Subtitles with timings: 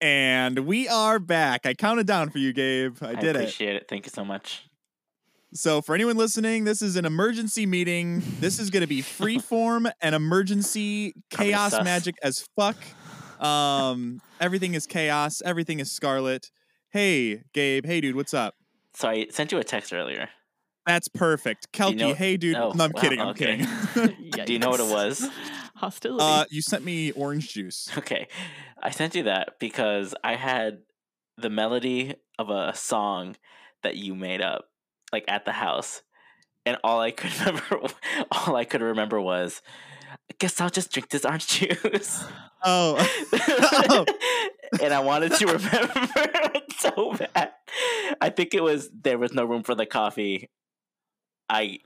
[0.00, 1.66] And we are back.
[1.66, 2.96] I counted down for you, Gabe.
[3.02, 3.36] I, I did it.
[3.36, 3.86] appreciate it.
[3.88, 4.64] Thank you so much.
[5.54, 8.22] So, for anyone listening, this is an emergency meeting.
[8.38, 12.76] This is going to be freeform and emergency chaos magic as fuck.
[13.40, 15.40] Um, everything is chaos.
[15.44, 16.50] Everything is Scarlet.
[16.90, 17.86] Hey, Gabe.
[17.86, 18.14] Hey, dude.
[18.14, 18.54] What's up?
[18.94, 20.28] So I sent you a text earlier.
[20.86, 21.72] That's perfect.
[21.72, 21.96] Kelky.
[21.96, 22.56] know- hey, dude.
[22.56, 23.20] oh, no, I'm wow, kidding.
[23.20, 23.66] I'm okay.
[23.94, 24.30] kidding.
[24.46, 25.28] Do you know what it was?
[25.78, 26.22] Hostility.
[26.24, 27.88] uh, you sent me orange juice.
[27.96, 28.28] Okay.
[28.82, 30.80] I sent you that because I had
[31.36, 33.36] the melody of a song
[33.82, 34.66] that you made up,
[35.12, 36.02] like at the house.
[36.66, 37.80] And all I could remember
[38.30, 39.62] all I could remember was
[40.30, 42.24] I guess I'll just drink this orange juice.
[42.64, 42.96] Oh,
[44.82, 46.02] and I wanted to remember
[46.54, 47.52] it so bad.
[48.20, 50.50] I think it was there was no room for the coffee.
[51.48, 51.78] I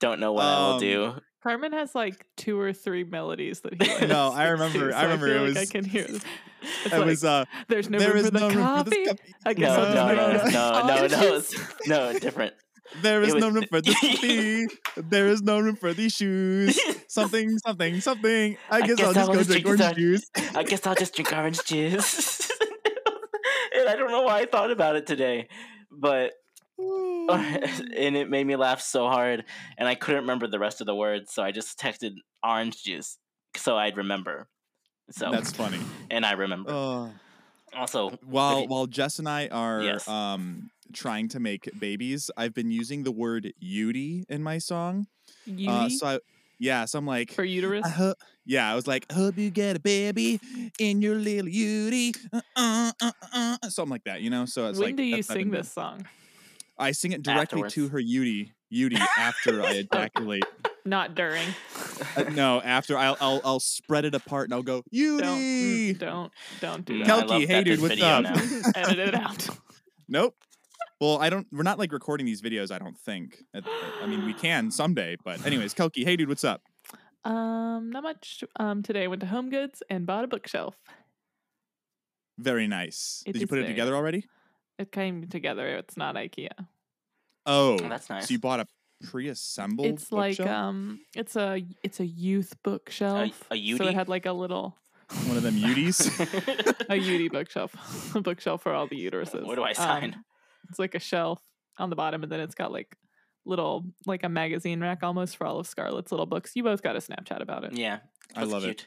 [0.00, 1.14] don't know what I will Um, do.
[1.42, 4.06] Carmen has like two or three melodies that he likes.
[4.08, 6.04] No, I remember- too, I so remember feel it like I can hear.
[6.04, 6.22] This.
[6.60, 7.24] It's it like, was.
[7.24, 8.90] Uh, there's no there room is for the no room for coffee.
[8.90, 9.34] this coffee.
[9.46, 12.54] I guess No, I'll no, just no, drink no, no, no, no, different.
[13.00, 14.66] There is It no room for the coffee.
[14.96, 16.80] There is no room for these shoes.
[17.06, 18.56] Something, something, something.
[18.70, 20.54] I guess, I'll guess I just will go drink drink orange this juice.
[20.56, 22.50] I guess I'll just drink orange juice.
[23.76, 25.46] and I don't know why I thought about it today,
[25.92, 26.32] but
[27.28, 29.44] and it made me laugh so hard,
[29.76, 33.18] and I couldn't remember the rest of the words, so I just texted orange juice
[33.56, 34.48] so I'd remember.
[35.10, 35.78] So That's funny.
[36.10, 36.70] and I remember.
[36.70, 37.12] Oh.
[37.74, 40.08] also, While you- while Jess and I are Yes.
[40.08, 45.06] um trying to make babies, I've been using the word "beauty" in my song.
[45.66, 46.18] Uh, so I,
[46.58, 47.84] yeah, so I'm like, for uterus.
[47.84, 50.40] I hope, yeah, I was like, hope you get a baby
[50.78, 52.14] in your little uti.
[52.32, 54.46] uh, uh, uh, uh, uh, something like that, you know.
[54.46, 56.06] So it's when like, do you that's what I've sing this song?
[56.78, 56.88] Doing.
[56.88, 60.44] I sing it directly to her beauty, beauty after I ejaculate.
[60.84, 61.46] Not during.
[62.16, 66.32] Uh, no, after I'll, I'll I'll spread it apart and I'll go Don't, mm, don't,
[66.60, 67.26] don't do Mm, that.
[67.26, 68.24] Kelky, hey, dude, what's up?
[68.74, 69.48] Edit it out.
[70.08, 70.34] Nope.
[71.00, 71.46] Well, I don't.
[71.52, 72.72] We're not like recording these videos.
[72.72, 73.44] I don't think.
[73.54, 73.60] I,
[74.02, 75.16] I mean, we can someday.
[75.22, 76.62] But anyways, Kelky, hey, dude, what's up?
[77.24, 78.42] Um, not much.
[78.58, 80.76] Um, today I went to Home Goods and bought a bookshelf.
[82.38, 83.22] Very nice.
[83.26, 84.24] It Did you is put it very together already?
[84.78, 85.66] It came together.
[85.76, 86.50] It's not IKEA.
[87.46, 88.28] Oh, Oh, that's nice.
[88.28, 88.66] So you bought a
[89.04, 89.86] pre-assembled.
[89.86, 90.50] it's like bookshelf?
[90.50, 93.42] um, it's a it's a youth bookshelf.
[93.50, 93.88] a So Yudi?
[93.88, 94.76] it had like a little
[95.26, 96.00] one of them Uties.
[96.00, 97.74] a Yudi bookshelf,
[98.14, 99.44] a bookshelf for all the uteruses.
[99.44, 100.24] What do I Um, sign?
[100.68, 101.40] it's like a shelf
[101.78, 102.94] on the bottom, and then it's got like
[103.46, 106.52] little like a magazine rack almost for all of Scarlett's little books.
[106.54, 107.72] You both got a Snapchat about it.
[107.78, 108.00] yeah,
[108.36, 108.86] I that's love it.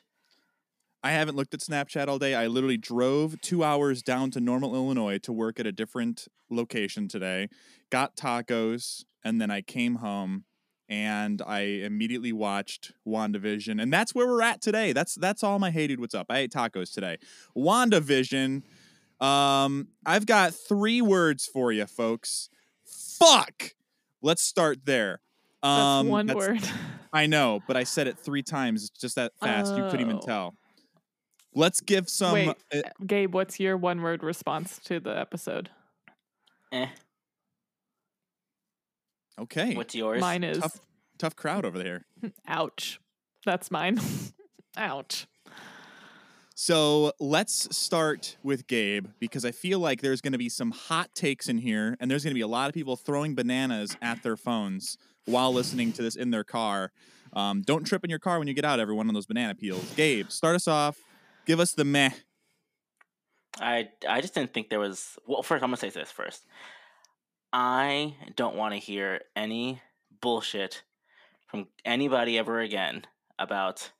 [1.03, 2.35] I haven't looked at Snapchat all day.
[2.35, 7.07] I literally drove two hours down to Normal, Illinois to work at a different location
[7.07, 7.49] today,
[7.89, 10.43] got tacos, and then I came home
[10.87, 13.81] and I immediately watched WandaVision.
[13.81, 14.93] And that's where we're at today.
[14.93, 16.27] That's that's all my hated what's up.
[16.29, 17.17] I ate tacos today.
[17.57, 18.61] WandaVision.
[19.19, 22.49] Um, I've got three words for you, folks.
[22.85, 23.71] Fuck.
[24.21, 25.21] Let's start there.
[25.63, 26.61] That's Um, one that's- word.
[27.13, 29.75] I know, but I said it three times just that fast.
[29.75, 30.25] You couldn't even Oh.
[30.25, 30.55] tell.
[31.53, 32.33] Let's give some.
[32.33, 35.69] Wait, uh, Gabe, what's your one word response to the episode?
[36.71, 36.87] Eh,
[39.39, 40.21] okay, what's yours?
[40.21, 40.79] Mine is tough,
[41.17, 42.05] tough crowd over there.
[42.47, 42.99] ouch.
[43.45, 43.99] That's mine.
[44.77, 45.27] ouch.
[46.55, 51.13] So let's start with Gabe because I feel like there's going to be some hot
[51.15, 54.21] takes in here, and there's going to be a lot of people throwing bananas at
[54.21, 56.91] their phones while listening to this in their car.
[57.33, 59.83] Um, don't trip in your car when you get out, everyone, on those banana peels.
[59.95, 60.99] Gabe, start us off.
[61.45, 62.11] Give us the meh.
[63.59, 65.17] I I just didn't think there was.
[65.27, 66.45] Well, first I'm gonna say this first.
[67.53, 69.81] I don't want to hear any
[70.21, 70.83] bullshit
[71.47, 73.05] from anybody ever again
[73.37, 73.91] about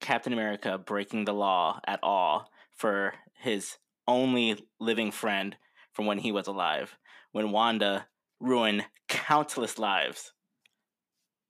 [0.00, 3.76] Captain America breaking the law at all for his
[4.08, 5.56] only living friend
[5.92, 6.96] from when he was alive.
[7.32, 8.06] When Wanda
[8.40, 10.32] ruined countless lives.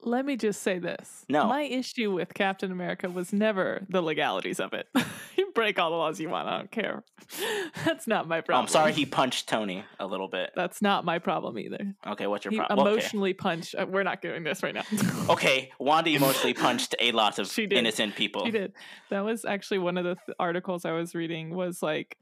[0.02, 1.24] Let me just say this.
[1.30, 1.46] No.
[1.46, 4.86] My issue with Captain America was never the legalities of it.
[5.38, 6.46] you break all the laws you want.
[6.46, 7.02] I don't care.
[7.86, 8.64] That's not my Oh, problem.
[8.64, 10.50] I'm sorry he punched Tony a little bit.
[10.54, 11.94] That's not my problem either.
[12.06, 12.80] Okay, what's your problem?
[12.80, 12.90] Okay.
[12.92, 13.74] emotionally punched.
[13.78, 14.82] uh, We're not doing this right now.
[15.30, 18.44] Okay, Wanda emotionally punched a lot of innocent people.
[18.44, 18.72] She did.
[19.08, 21.54] That was actually one of the th- articles I was reading.
[21.54, 22.18] Was like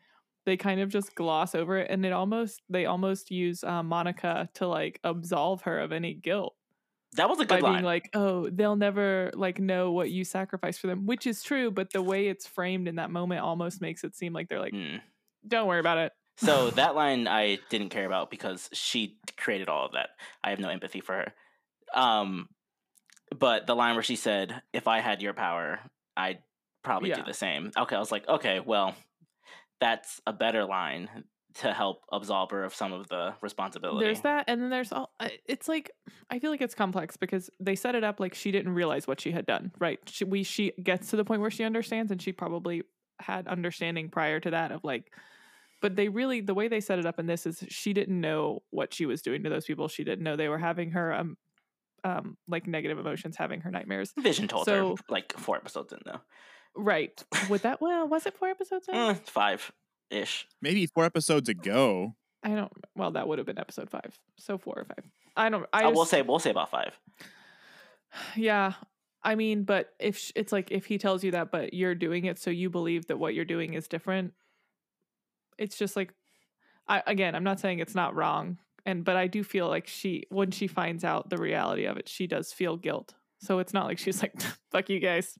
[0.47, 4.49] they kind of just gloss over it, and it almost they almost use uh, Monica
[4.55, 6.55] to like absolve her of any guilt
[7.15, 10.81] That was a by good being like, "Oh, they'll never like know what you sacrificed
[10.81, 11.71] for them," which is true.
[11.71, 14.75] But the way it's framed in that moment almost makes it seem like they're like,
[14.75, 15.03] Mm.
[15.47, 19.87] "Don't worry about it." So that line I didn't care about because she created all
[19.87, 20.11] of that.
[20.43, 21.35] I have no empathy for her.
[21.95, 22.49] Um,
[23.37, 25.81] but the line where she said, "If I had your power,
[26.17, 26.45] I'd
[26.85, 27.25] probably do Yeah.
[27.25, 28.97] the same." Okay, I was like, okay, well,
[29.81, 34.05] that's a better line to help absolve her of some of the responsibility.
[34.05, 35.13] There's that, and then there's all.
[35.47, 35.91] It's like
[36.31, 39.21] I feel like it's complex because they set it up like she didn't realize what
[39.21, 39.73] she had done.
[39.79, 39.99] Right?
[40.07, 42.83] She, we she gets to the point where she understands, and she probably
[43.21, 45.13] had understanding prior to that of like.
[45.81, 48.63] But they really the way they set it up in this is she didn't know
[48.71, 49.89] what she was doing to those people.
[49.89, 51.37] She didn't know they were having her um,
[52.05, 54.13] um like negative emotions, having her nightmares.
[54.17, 56.21] Vision told So- her like four episodes in though.
[56.75, 57.23] Right?
[57.51, 58.89] With that, well, was it four episodes?
[58.89, 58.95] in?
[58.95, 59.71] Eh, five
[60.13, 60.47] ish.
[60.61, 62.15] Maybe four episodes ago.
[62.43, 62.73] I don't.
[62.97, 65.05] Well, that would have been episode five, so four or five.
[65.37, 65.65] I don't.
[65.73, 66.99] I I will say we'll say about five.
[68.37, 68.75] Yeah.
[69.25, 72.25] I mean, but if sh- it's like if he tells you that, but you're doing
[72.25, 74.33] it, so you believe that what you're doing is different.
[75.59, 76.13] It's just like,
[76.89, 80.25] I again, I'm not saying it's not wrong, and but I do feel like she
[80.29, 83.15] when she finds out the reality of it, she does feel guilt.
[83.39, 84.35] So it's not like she's like,
[84.73, 85.39] "Fuck you guys,"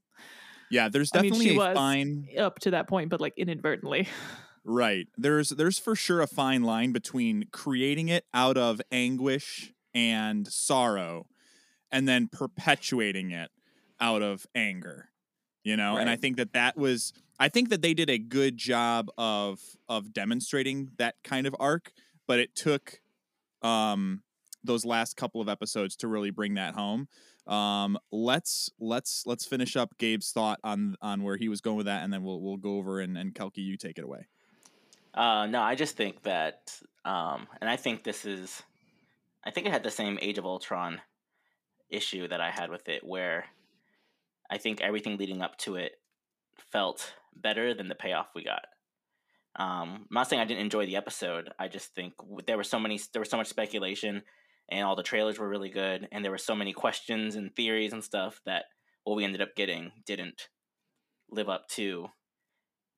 [0.71, 3.35] Yeah, there's I mean, definitely she a was- fine up to that point, but like
[3.37, 4.09] inadvertently.
[4.65, 5.07] right.
[5.17, 11.27] There's there's for sure a fine line between creating it out of anguish and sorrow
[11.91, 13.51] and then perpetuating it
[14.01, 15.11] out of anger.
[15.65, 18.57] You know, and I think that that was I think that they did a good
[18.57, 21.93] job of of demonstrating that kind of arc,
[22.27, 23.01] but it took
[23.63, 24.23] um
[24.65, 27.09] those last couple of episodes to really bring that home.
[27.47, 31.87] Um, let's let's let's finish up Gabe's thought on on where he was going with
[31.87, 34.27] that, and then we'll we'll go over and and Kelky, you take it away.
[35.15, 38.63] Uh, no, I just think that, um, and I think this is,
[39.45, 41.01] I think it had the same Age of Ultron
[41.91, 43.45] issue that I had with it, where
[44.51, 45.93] I think everything leading up to it
[46.71, 48.65] felt better than the payoff we got.
[49.57, 51.51] Um, I'm not saying I didn't enjoy the episode.
[51.59, 52.15] I just think
[52.47, 54.23] there were so many, there was so much speculation,
[54.71, 57.93] and all the trailers were really good, and there were so many questions and theories
[57.93, 58.65] and stuff that
[59.05, 60.49] what we ended up getting didn't
[61.31, 62.07] live up to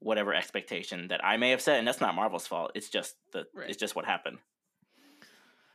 [0.05, 2.73] whatever expectation that I may have set, and that's not Marvel's fault.
[2.75, 3.69] It's just the Right.
[3.69, 4.39] it's just what happened.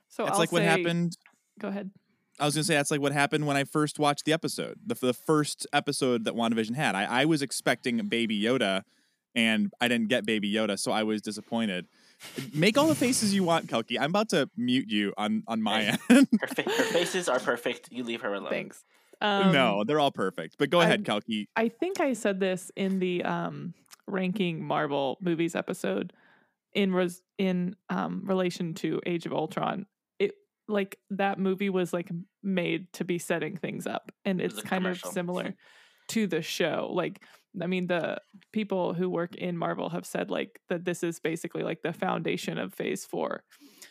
[0.08, 1.18] So It's I'll like what happened.
[1.60, 1.92] Go ahead.
[2.40, 4.96] I was gonna say that's like what happened when I first watched the episode, the
[4.96, 6.96] the first episode that WandaVision had.
[6.96, 8.84] I, I was expecting Baby Yoda,
[9.36, 11.88] and I didn't get Baby Yoda, so I was disappointed.
[12.54, 13.98] Make all the faces you want, Kelky.
[14.00, 15.98] I'm about to mute you on on my Hey.
[16.10, 16.28] end.
[16.40, 17.90] Her, fa- her faces are perfect.
[17.92, 18.50] You leave her alone.
[18.50, 18.84] Thanks.
[19.22, 20.56] Um, no, they're all perfect.
[20.58, 21.48] But go I- ahead, Kelky.
[21.58, 23.74] I think I said this in the um,
[24.10, 26.14] ranking Marvel movies episode
[26.74, 29.86] in res- in um, relation to Age of Ultron.
[30.20, 30.34] It
[30.68, 32.10] like that movie was like
[32.44, 35.56] made to be setting things up, and it's kind of similar
[36.10, 36.90] to the show.
[36.92, 37.24] Like,
[37.62, 38.20] I mean, the
[38.52, 42.58] people who work in Marvel have said like that this is basically like the foundation
[42.58, 43.44] of Phase Four.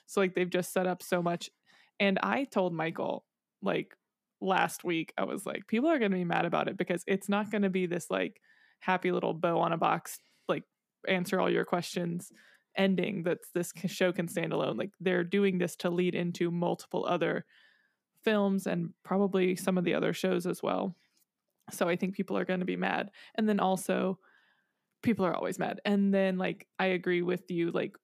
[0.06, 1.50] So like they've just set up so much,
[1.98, 3.24] and I told Michael
[3.62, 3.94] like
[4.40, 7.28] last week i was like people are going to be mad about it because it's
[7.28, 8.40] not going to be this like
[8.80, 10.64] happy little bow on a box like
[11.06, 12.32] answer all your questions
[12.76, 14.76] ending that this show can stand alone.
[14.76, 17.44] Like they're doing this to lead into multiple other
[18.22, 20.96] films and probably some of the other shows as well.
[21.70, 23.10] So i think people are going to be mad.
[23.34, 24.18] And then also
[25.02, 25.80] people are always mad.
[25.84, 27.96] And then like i agree with you like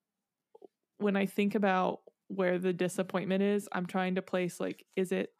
[0.98, 5.30] when i think about where the disappointment is i'm trying to place like is it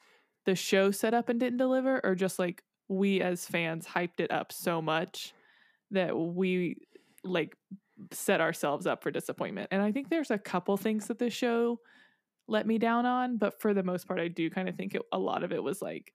[0.45, 4.31] the show set up and didn't deliver or just like we as fans hyped it
[4.31, 5.33] up so much
[5.91, 6.77] that we
[7.23, 7.57] like
[8.13, 11.79] set ourselves up for disappointment and i think there's a couple things that the show
[12.49, 15.03] let me down on but for the most part i do kind of think it,
[15.13, 16.13] a lot of it was like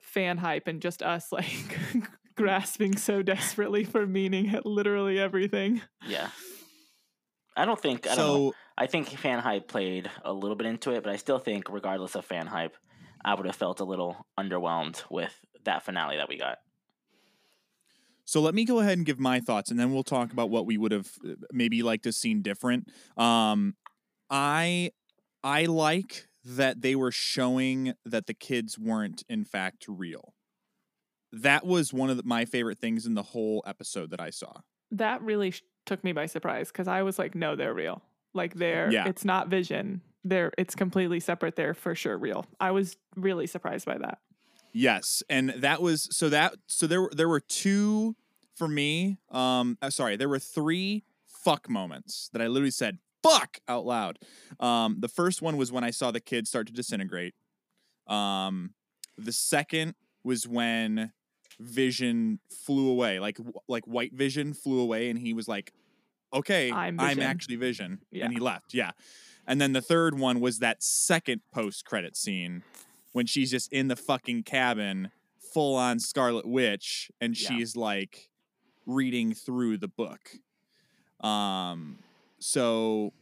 [0.00, 6.30] fan hype and just us like grasping so desperately for meaning at literally everything Yeah.
[7.56, 8.50] I don't think I don't know.
[8.50, 11.70] So I think fan hype played a little bit into it, but I still think
[11.70, 12.76] regardless of fan hype,
[13.22, 16.58] I would have felt a little underwhelmed with that finale that we got.
[18.24, 20.64] So let me go ahead and give my thoughts, and then we'll talk about what
[20.64, 22.88] we would have uh, maybe liked to seen different.
[23.16, 23.74] Um,
[24.28, 24.92] I
[25.42, 30.34] I like that they were showing that the kids weren't in fact real.
[31.32, 34.60] That was one of the, my favorite things in the whole episode that I saw.
[34.92, 38.02] that really sh- took me by surprise because I was like, no, they're real.
[38.34, 39.06] Like they're, Yeah.
[39.08, 40.00] it's not vision.
[40.24, 41.54] They're, it's completely separate.
[41.56, 42.46] They're for sure real.
[42.58, 44.18] I was really surprised by that.
[44.72, 48.14] Yes, and that was so that so there were there were two
[48.54, 49.18] for me.
[49.30, 54.18] Um, uh, sorry, there were three fuck moments that I literally said fuck out loud.
[54.58, 57.34] Um, the first one was when I saw the kids start to disintegrate.
[58.06, 58.74] Um,
[59.18, 61.12] the second was when
[61.58, 65.72] Vision flew away, like like White Vision flew away, and he was like,
[66.32, 68.24] "Okay, I'm I'm, actually Vision," Yeah.
[68.24, 68.72] and he left.
[68.72, 68.92] Yeah,
[69.46, 72.62] and then the third one was that second post credit scene
[73.12, 75.10] when she's just in the fucking cabin,
[75.52, 77.48] full on Scarlet Witch, and Yeah.
[77.48, 78.28] she's like
[78.86, 80.30] reading through the book.
[81.20, 81.98] Um,
[82.38, 83.12] so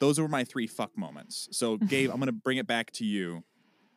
[0.00, 1.48] those were my three fuck moments.
[1.52, 3.44] So Gabe, I'm gonna bring it back to you.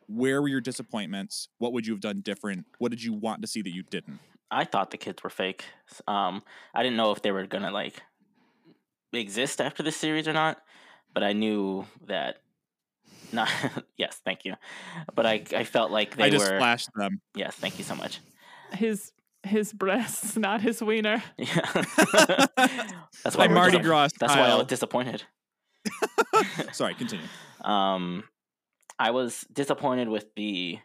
[0.07, 1.47] Where were your disappointments?
[1.57, 2.65] What would you have done different?
[2.79, 4.19] What did you want to see that you didn't?
[4.49, 5.63] I thought the kids were fake.
[6.07, 6.43] Um,
[6.73, 8.01] I didn't know if they were gonna like
[9.13, 10.61] exist after the series or not,
[11.13, 12.37] but I knew that.
[13.33, 13.49] Not
[13.97, 14.55] yes, thank you.
[15.15, 16.57] But I I felt like they I just were.
[16.57, 17.21] flashed them.
[17.35, 18.19] Yes, thank you so much.
[18.73, 19.11] His
[19.43, 21.23] his breasts, not his wiener.
[21.37, 21.61] Yeah,
[23.23, 25.23] that's why Like we're Mardi dis- Gras That's why I was disappointed.
[26.71, 27.25] Sorry, continue.
[27.63, 28.23] Um,
[28.99, 30.79] I was disappointed with the.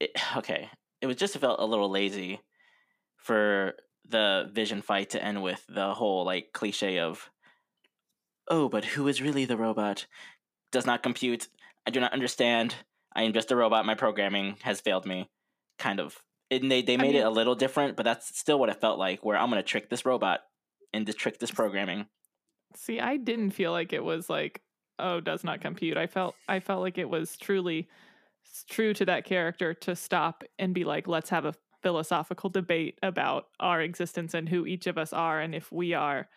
[0.00, 0.68] It, okay,
[1.00, 2.40] it was just felt a little lazy
[3.16, 3.74] for
[4.08, 7.30] the Vision fight to end with the whole like cliche of,
[8.48, 10.06] "Oh, but who is really the robot?
[10.72, 11.48] Does not compute.
[11.86, 12.74] I do not understand.
[13.14, 13.86] I am just a robot.
[13.86, 15.28] My programming has failed me."
[15.78, 16.22] Kind of.
[16.50, 18.98] And they they made it mean- a little different, but that's still what it felt
[18.98, 19.24] like.
[19.24, 20.40] Where I'm gonna trick this robot
[20.92, 22.06] and to trick this programming.
[22.74, 24.62] See, I didn't feel like it was like,
[24.98, 25.96] oh, does not compute.
[25.96, 27.88] I felt I felt like it was truly
[28.68, 33.46] true to that character to stop and be like, let's have a philosophical debate about
[33.60, 36.28] our existence and who each of us are and if we are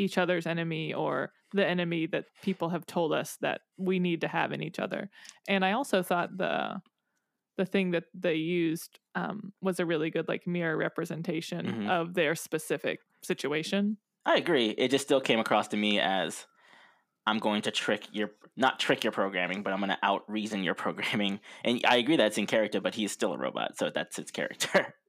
[0.00, 4.28] each other's enemy or the enemy that people have told us that we need to
[4.28, 5.10] have in each other.
[5.48, 6.80] And I also thought the
[7.56, 11.90] the thing that they used um, was a really good like mirror representation Mhm.
[11.90, 13.98] of their specific situation.
[14.24, 14.70] I agree.
[14.70, 16.46] It just still came across to me as
[17.26, 20.64] I'm going to trick your not trick your programming, but I'm going to out reason
[20.64, 21.40] your programming.
[21.64, 24.94] And I agree that's in character, but he's still a robot, so that's his character.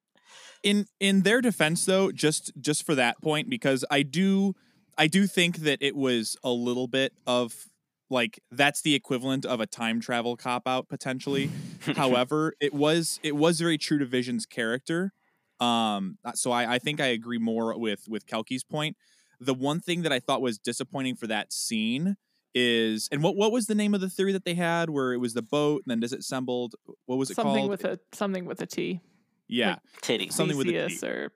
[0.63, 4.53] in in their defense though just just for that point because i do
[4.97, 7.67] i do think that it was a little bit of
[8.11, 11.49] like that's the equivalent of a time travel cop out potentially.
[11.95, 15.13] However it was it was very true to vision's character.
[15.59, 18.97] Um uh, so i i think i agree more with with kelky's point.
[19.39, 22.17] The one thing that i thought was disappointing for that scene
[22.53, 25.17] is and what what was the name of the theory that they had where it
[25.17, 27.69] was the boat and then disassembled what was it something called?
[27.69, 28.99] with a something with a T.
[29.47, 29.77] yeah.
[30.01, 30.29] Titty.
[30.29, 31.31] Something with a Theseus or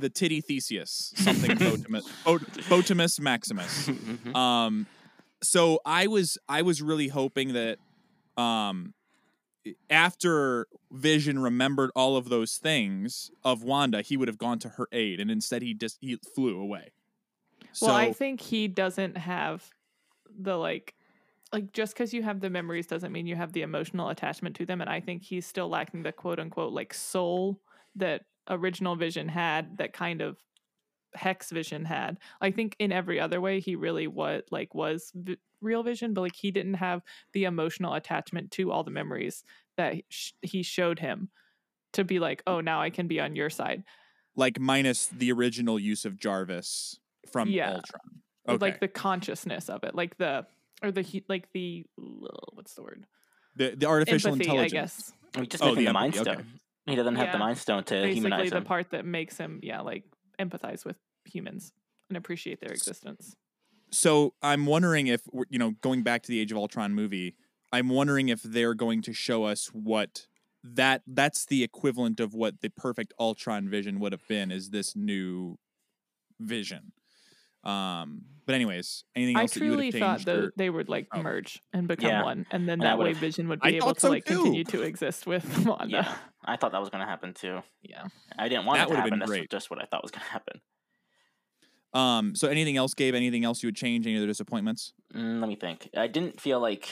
[0.00, 2.04] the titty theseus something botimus
[2.68, 4.34] botimus maximus Mhm.
[4.34, 4.86] um
[5.42, 7.78] so i was i was really hoping that
[8.36, 8.94] um
[9.90, 14.86] after vision remembered all of those things of wanda he would have gone to her
[14.92, 16.92] aid and instead he just he flew away
[17.72, 19.62] so well, I think he doesn't have
[20.38, 20.94] the like
[21.52, 24.66] like just because you have the memories doesn't mean you have the emotional attachment to
[24.66, 24.80] them.
[24.80, 27.60] And I think he's still lacking the quote unquote like soul
[27.96, 30.36] that original vision had that kind of
[31.14, 32.18] hex vision had.
[32.40, 36.20] I think in every other way he really was like was v- real vision, but
[36.22, 39.42] like he didn't have the emotional attachment to all the memories
[39.76, 41.30] that sh- he showed him
[41.94, 43.84] to be like, oh, now I can be on your side.
[44.36, 46.98] like minus the original use of jarvis
[47.32, 47.70] from Yeah.
[47.76, 48.00] ultron
[48.48, 50.46] okay like the consciousness of it, like the
[50.82, 51.86] or the like the
[52.52, 53.06] what's the word?
[53.56, 55.48] the, the artificial Empathy, intelligence I guess.
[55.50, 56.60] Just Oh, made him the the Mind empathy, Stone.
[56.86, 56.92] Okay.
[56.92, 58.64] He doesn't have the Mind Stone to Basically, humanize the him.
[58.64, 60.04] part that makes him, yeah, like
[60.38, 61.72] empathize with humans
[62.08, 63.34] and appreciate their existence.
[63.90, 67.34] so I'm wondering if you know going back to the Age of Ultron movie,
[67.72, 70.26] I'm wondering if they're going to show us what
[70.62, 74.94] that that's the equivalent of what the perfect Ultron vision would have been is this
[74.96, 75.58] new
[76.40, 76.92] vision.
[77.66, 80.70] Um but anyways, anything I else that you would truly have thought that or- they
[80.70, 81.20] would like Oh.
[81.20, 82.22] merge and become Yeah.
[82.22, 84.24] one, and then And I that way Vision would I be able to so like
[84.24, 84.36] too.
[84.36, 85.88] continue to exist with Wanda.
[85.88, 87.62] Yeah, I thought that was going to happen too.
[87.82, 88.04] Yeah.
[88.38, 89.18] I didn't want That it to would've been happen.
[89.18, 89.50] That's great.
[89.50, 90.60] just what I thought was going to happen.
[91.92, 94.92] um so anything else Gabe, anything else you would change any other disappointments?
[95.12, 95.88] Mm, let me think.
[95.96, 96.88] I didn't feel like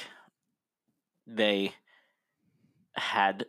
[1.27, 1.73] they
[2.97, 3.47] had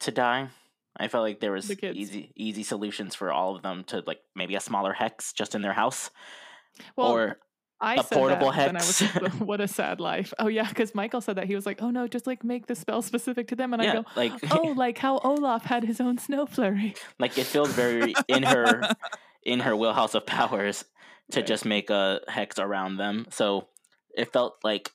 [0.00, 0.48] to die.
[0.96, 4.20] I felt like there was The easy easy solutions for all of them to like
[4.34, 6.10] maybe a smaller hex just in their house
[6.96, 7.38] Well, or
[7.80, 9.34] I a portable I was hex.
[9.40, 10.32] what a sad life.
[10.38, 12.74] Oh yeah, because Michael said that he was like, oh no, just like make the
[12.74, 16.00] spell specific to them, and I yeah, go, like oh, like how Olaf had his
[16.00, 16.94] own snow flurry.
[17.18, 18.88] like it feels very in her
[19.44, 20.84] in her wheelhouse of powers
[21.32, 21.46] to Right.
[21.46, 23.26] just make a hex around them.
[23.30, 23.68] So
[24.14, 24.92] it felt like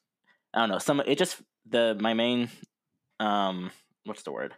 [0.54, 2.50] I don't know, some it just the my main
[3.20, 3.72] um
[4.06, 4.54] what's the word?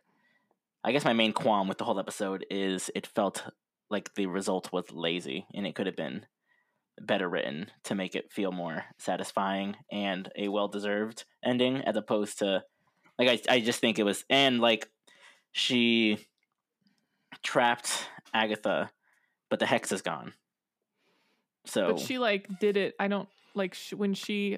[0.83, 3.43] I guess my main qualm with the whole episode is it felt
[3.89, 6.25] like the result was lazy and it could have been
[7.01, 12.39] better written to make it feel more satisfying and a well deserved ending as opposed
[12.39, 12.63] to
[13.17, 14.89] like I I just think it was and like
[15.51, 16.19] she
[17.43, 18.91] trapped Agatha,
[19.49, 20.33] but the hex is gone.
[21.65, 22.95] So But she like did it.
[22.99, 24.57] I don't like sh- when she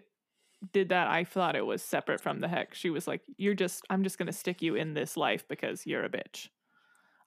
[0.73, 1.07] did that.
[1.07, 2.77] I thought it was separate from the hex.
[2.77, 3.83] She was like, "You're just.
[3.89, 6.49] I'm just gonna stick you in this life because you're a bitch."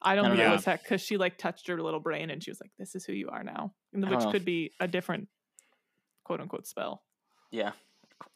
[0.01, 0.55] I don't I think don't it know.
[0.55, 3.05] was that because she like touched her little brain and she was like, "This is
[3.05, 4.31] who you are now," and I which know.
[4.31, 5.27] could be a different
[6.23, 7.03] quote unquote spell.
[7.51, 7.71] Yeah,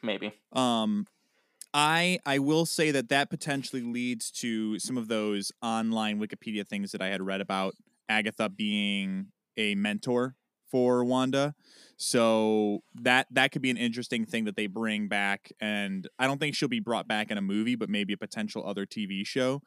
[0.02, 0.34] maybe.
[0.54, 1.08] Um,
[1.74, 6.92] I I will say that that potentially leads to some of those online Wikipedia things
[6.92, 7.76] that I had read about
[8.08, 9.28] Agatha being
[9.58, 10.36] a mentor
[10.70, 11.56] for Wanda.
[11.98, 16.40] So that that could be an interesting thing that they bring back, and I don't
[16.40, 19.62] think she'll be brought back in a movie, but maybe a potential other TV show.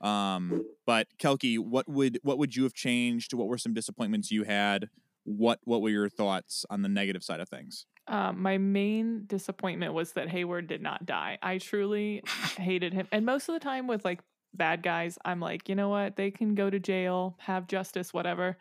[0.00, 3.32] Um, but Kelky, what would what would you have changed?
[3.32, 4.90] What were some disappointments you had?
[5.24, 7.86] What what were your thoughts on the negative side of things?
[8.06, 11.38] Um, my main disappointment was that Hayward did not die.
[11.42, 12.22] I truly
[12.56, 13.06] hated him.
[13.12, 14.20] And most of the time with like
[14.54, 16.16] bad guys, I'm like, you know what?
[16.16, 18.56] They can go to jail, have justice, whatever.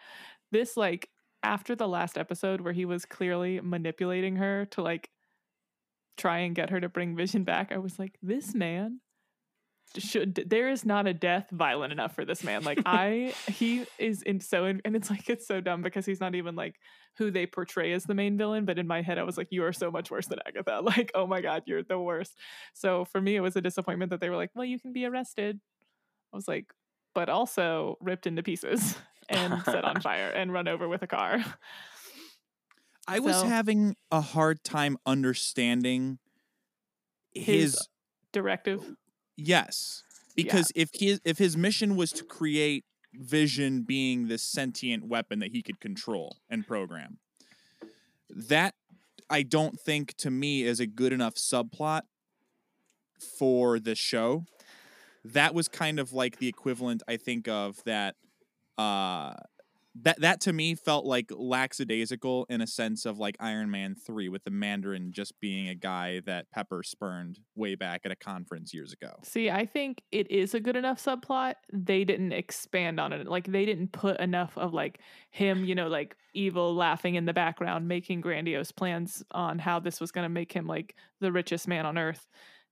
[0.51, 1.09] This like
[1.47, 5.09] after the last episode where he was clearly manipulating her to like
[6.17, 8.99] try and get her to bring Vision back, I was like, this man
[9.97, 12.63] should there is not a death violent enough for this man.
[12.63, 16.35] Like i he is in so and it's like it's so dumb because he's not
[16.35, 16.75] even like
[17.17, 19.63] who they portray as the main villain but in my head i was like you
[19.63, 20.81] are so much worse than agatha.
[20.83, 22.35] Like oh my god you're the worst.
[22.73, 25.05] So for me it was a disappointment that they were like well you can be
[25.05, 25.61] arrested.
[26.33, 26.65] I was like
[27.15, 28.97] but also ripped into pieces
[29.29, 31.43] and set on fire and run over with a car.
[33.07, 36.19] I was having a hard time understanding
[37.33, 37.87] his, His-
[38.33, 38.95] directive?
[39.37, 40.03] Yes
[40.35, 40.43] Yeah.
[40.43, 45.51] because if his if his mission was to create vision being this sentient weapon that
[45.51, 47.19] he could control and program
[48.29, 48.73] that
[49.29, 52.01] I don't think to me is a good enough subplot
[53.37, 54.45] for the show.
[55.25, 58.15] That was kind of like the equivalent I think of that
[58.77, 59.33] uh
[60.03, 64.29] that that to me felt like lackadaisical in a sense of like Iron Man 3
[64.29, 68.73] with the Mandarin just being a guy that Pepper spurned way back at a conference
[68.73, 69.13] years ago.
[69.23, 71.55] See, I think it is a good enough subplot.
[71.73, 73.27] They didn't expand on it.
[73.27, 74.99] Like they didn't put enough of like
[75.31, 79.99] him, you know, like evil laughing in the background, making grandiose plans on how this
[79.99, 82.27] was to make him like the richest man on earth.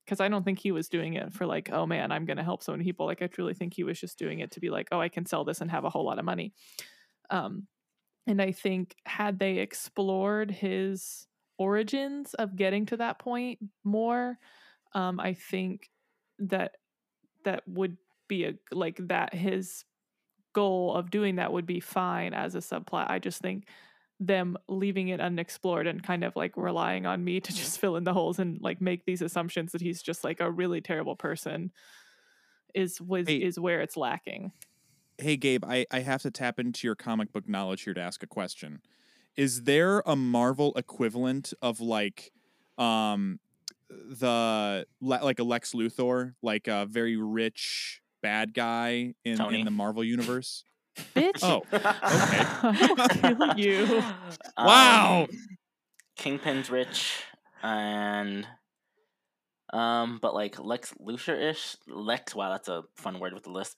[0.06, 2.44] Cuz I don't think he was doing it for like, oh man, I'm going to
[2.44, 3.06] help so many people.
[3.06, 5.26] Like I truly think he was just doing it to be like, oh, I can
[5.26, 6.52] sell this and have a whole lot of money.
[7.30, 7.66] Um
[8.26, 11.26] and I think had they explored his
[11.58, 14.38] origins of getting to that point more,
[14.94, 15.90] um, I think
[16.38, 16.76] that
[17.44, 17.96] that would
[18.28, 19.84] be a like that his
[20.52, 23.10] goal of doing that would be fine as a subplot.
[23.10, 23.68] I just think
[24.18, 28.04] them leaving it unexplored and kind of like relying on me to just fill in
[28.04, 31.70] the holes and like make these assumptions that he's just like a really terrible person
[32.74, 33.36] is was Hey.
[33.36, 34.52] is where it's lacking.
[35.18, 38.22] Hey Gabe, I, I have to tap into your comic book knowledge here to ask
[38.22, 38.80] a question.
[39.36, 42.32] Is there a Marvel equivalent of like
[42.78, 43.38] um
[43.90, 50.02] the like a Lex Luthor, like a very rich bad guy in, in the Marvel
[50.02, 50.64] universe?
[51.14, 51.40] Bitch.
[51.42, 51.82] Oh, okay.
[53.32, 54.02] I'll kill you.
[54.56, 55.22] Wow.
[55.22, 55.38] Um,
[56.16, 57.22] Kingpin's rich,
[57.62, 58.46] and
[59.72, 61.76] um, but like Lex Luthor ish.
[61.86, 62.34] Lex.
[62.34, 63.76] Wow, that's a fun word with the lisp.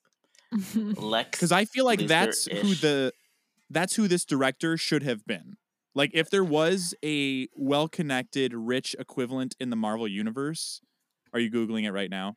[0.75, 1.31] Lex.
[1.31, 3.13] because I feel like that's who the
[3.69, 5.57] that's who this director should have been.
[5.95, 10.81] Like if there was a well-connected, rich equivalent in the Marvel universe,
[11.33, 12.37] are you googling it right now?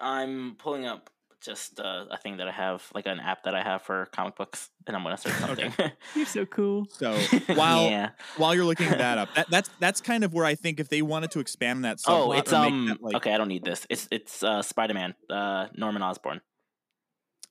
[0.00, 1.08] I'm pulling up
[1.46, 4.36] just uh, a thing that I have, like an app that I have for comic
[4.36, 5.72] books, and I'm gonna search something.
[6.14, 6.86] You're so cool.
[6.90, 7.16] So
[7.54, 8.10] while yeah.
[8.36, 11.00] while you're looking that up, that, that's that's kind of where I think if they
[11.00, 12.86] wanted to expand that subplot, Oh, it's um.
[12.88, 13.86] that, like, okay, I don't need this.
[13.88, 16.40] It's it's uh Spider Man, uh Norman Osborn.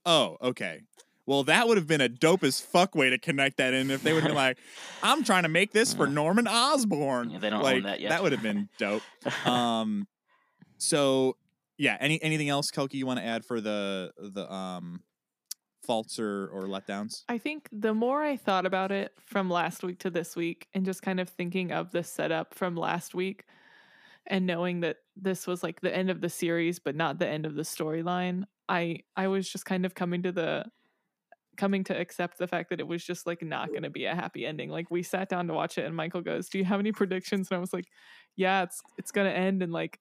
[0.05, 0.81] Oh, okay.
[1.27, 4.03] Well, that would have been a dope as fuck way to connect that in if
[4.03, 4.59] they would have been like,
[5.01, 8.09] "I'm trying to make this for Norman Osborn." Yeah, they don't own like, that yet.
[8.09, 9.01] That would have been dope.
[9.47, 10.07] um
[10.77, 11.37] so
[11.77, 15.01] yeah any anything else kelky you want to add for the the um
[15.85, 19.99] faults or or letdowns I think the more I thought about it from last week
[19.99, 23.45] to this week and just kind of thinking of the setup from last week
[24.27, 27.45] and knowing that this was like the end of the series but not the end
[27.45, 30.65] of the storyline, I I was just kind of coming to the
[31.57, 34.15] coming to accept the fact that it was just like not going to be a
[34.15, 34.69] happy ending.
[34.69, 37.49] Like we sat down to watch it and Michael goes, "Do you have any predictions?"
[37.49, 37.85] and I was like,
[38.35, 39.99] "Yeah, it's it's going to end and like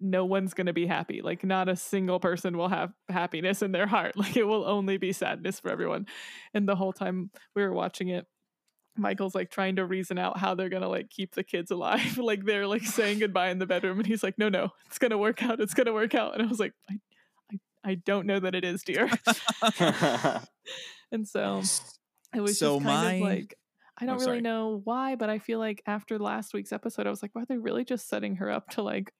[0.00, 1.20] no one's going to be happy.
[1.22, 4.14] Like not a single person will have happiness in their heart.
[4.16, 6.06] Like it will only be sadness for everyone."
[6.54, 8.26] And the whole time we were watching it,
[8.96, 12.18] Michael's like trying to reason out how they're gonna like keep the kids alive.
[12.18, 15.18] like they're like saying goodbye in the bedroom, and he's like, "No, no, it's gonna
[15.18, 15.60] work out.
[15.60, 16.98] It's gonna work out." And I was like, "I,
[17.52, 19.08] I, I don't know that it is, dear."
[21.12, 21.62] and so
[22.34, 23.54] it was So just kind my- of like
[23.98, 27.06] I oh, don't Oh, really know why, but I feel like after last week's episode,
[27.06, 29.12] I was like, "Why are they really just setting her up to like?"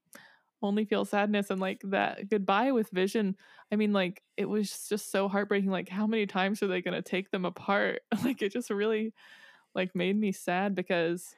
[0.62, 3.37] Only feel sadness and like that goodbye with vision
[3.72, 6.94] i mean like it was just so heartbreaking like how many times are they going
[6.94, 8.01] to take them apart?
[8.25, 9.12] Like it just really
[9.75, 11.35] like made me sad because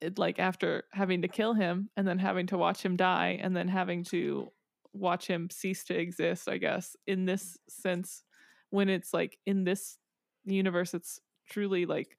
[0.00, 3.56] it like after having to kill him and then having to watch him die and
[3.56, 4.48] then having to
[4.92, 8.24] watch him cease to exist i guess in this sense
[8.70, 9.98] when it's like in this
[10.44, 12.16] universe it's truly like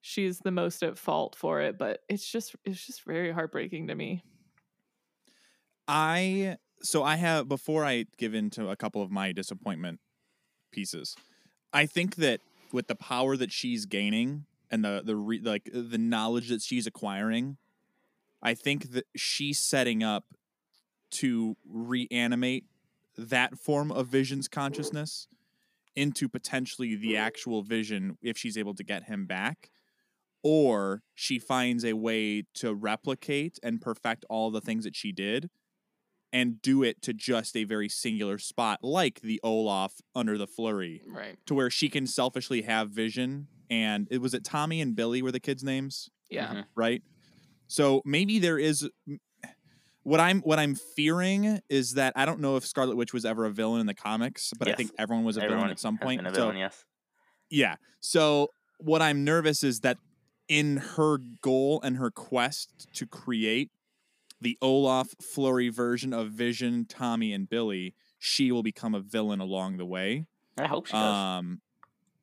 [0.00, 3.94] she's the most at fault for it but it's just it's just very heartbreaking to
[3.94, 4.22] me
[5.88, 10.00] I so I have before I give into a couple of my disappointment
[10.72, 11.16] pieces.
[11.72, 12.40] I think that
[12.72, 16.62] with the power that she's gaining and the the re, like uh, the knowledge that
[16.62, 17.56] she's acquiring,
[18.42, 20.24] I think that she's setting up
[21.12, 22.64] to reanimate
[23.16, 25.28] that form of Vision's consciousness
[25.94, 29.70] into potentially the actual Vision if she's able to get him back.
[30.42, 35.50] Or she finds a way to replicate and perfect all the things that she did
[36.36, 41.00] and do it to just a very singular spot, like the Olaf under the flurry,
[41.08, 43.48] right to where she can selfishly have vision.
[43.70, 46.64] And it was it Tommy and Billy were the kids' names, yeah Mhm.
[46.76, 47.02] right?
[47.68, 48.88] So maybe there is
[50.02, 53.44] what I'm what I'm fearing is that I don't know if Scarlet Witch was ever
[53.46, 55.96] a villain in the comics, but I think everyone was a Everyone villain at some
[55.96, 56.18] has point.
[56.20, 56.84] been a So villain, yes.
[57.50, 57.76] yeah.
[58.00, 59.96] So what I'm nervous is that
[60.48, 63.70] in her goal and her quest to create
[64.46, 69.76] the Olaf Flurry version of Vision, Tommy, and Billy, she will become a villain along
[69.76, 70.26] the way.
[70.56, 71.02] I hope she does.
[71.02, 71.60] Um,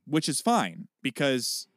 [0.07, 1.67] which is fine because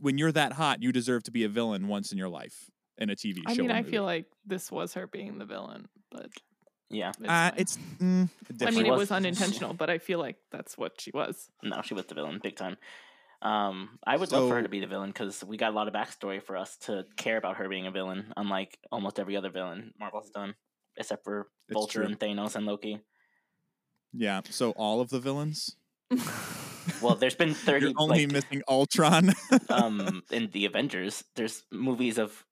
[0.00, 3.10] when you're that hot, you deserve to be a villain once in your life in
[3.10, 3.42] a TV show.
[3.48, 3.90] i mean i movie.
[3.90, 6.30] feel like this was her being the villain but
[6.90, 7.10] yeah.
[7.18, 8.28] it's, uh, it's mm,
[8.64, 11.82] i mean it was- was unintentional but i feel like that's what she was No,
[11.82, 12.76] she was the villain, big time.
[13.44, 15.86] Um, I would love for her to be the villain because we got a lot
[15.86, 19.50] of backstory for us to care about her being a villain, unlike almost every other
[19.50, 20.54] villain Marvel's done,
[20.96, 23.00] except for Vulture and Thanos and Loki.
[24.14, 24.40] yeah.
[24.48, 25.76] So all of the villains.
[27.00, 27.86] Well, there's been thirty.
[27.86, 29.32] You're only like, missing Ultron.
[29.70, 32.44] um, in the Avengers, there's movies of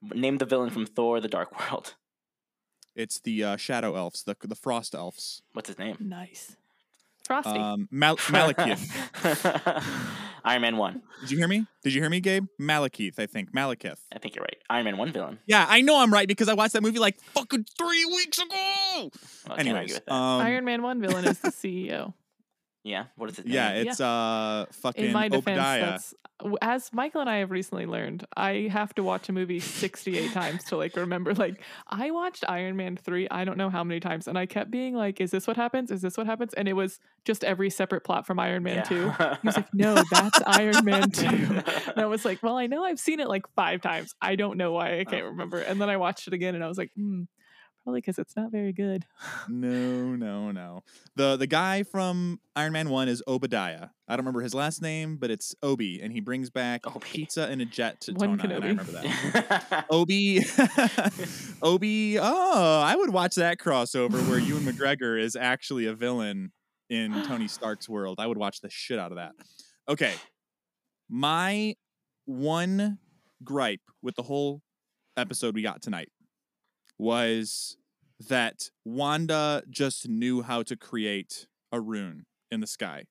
[0.00, 1.94] name the villain from Thor: The Dark World.
[2.94, 5.42] it's the uh, Shadow Elves, the the Frost Elves.
[5.52, 5.96] What's his name?
[5.98, 6.56] nice
[7.26, 8.86] frosty Um, Mal- Malekith.
[10.44, 11.02] Iron Man one.
[11.22, 11.66] Did you hear me?
[11.82, 12.46] Did you hear me, Gabe?
[12.60, 13.52] Malekith, I think.
[13.52, 13.96] Malekith.
[14.14, 14.56] I think you're right.
[14.70, 15.38] Iron Man one villain.
[15.46, 18.54] Yeah, I know I'm right because I watched that movie like fucking three weeks ago.
[18.54, 19.10] Well,
[19.48, 22.14] I can't argue Anyways, um, iron man 1 villain is the ceo
[22.86, 23.06] yeah.
[23.16, 23.46] What is it?
[23.46, 25.80] yeah, it's uh fucking in my defense Obadiah.
[25.86, 26.14] that's
[26.60, 30.64] as michael and i have recently learned i have to watch a movie 68 times
[30.64, 34.28] to like remember like i watched iron man 3 i don't know how many times
[34.28, 36.74] and i kept being like is this what happens is this what happens and it
[36.74, 40.84] was just every separate plot from iron man 2 he was like no that's iron
[40.84, 41.64] man 2 and
[41.96, 44.72] i was like well i know i've seen it like five times i don't know
[44.72, 45.28] why i can't Oh.
[45.28, 47.22] remember and then i watched it again and i was like hmm
[47.86, 49.04] probably because it's not very good
[49.48, 50.82] No, no, no.
[51.14, 53.88] The the guy from Iron Man 1 is Obadiah.
[54.08, 56.98] I don't remember his last name, but it's Obi, and he brings back Obi.
[57.00, 59.86] pizza in a jet to One Tona, and I remember that.
[59.90, 60.40] Obi,
[61.62, 62.18] Obi.
[62.18, 66.52] Oh, I would watch that crossover where Ewan McGregor is actually a villain
[66.90, 68.18] in Tony Stark's world.
[68.18, 69.32] I would watch the shit out of that.
[69.88, 70.14] Okay,
[71.08, 71.74] my
[72.24, 72.98] one
[73.44, 74.60] gripe with the whole
[75.16, 76.08] episode we got tonight
[76.98, 77.76] was
[78.28, 83.04] that Wanda just knew how to create a rune in the sky.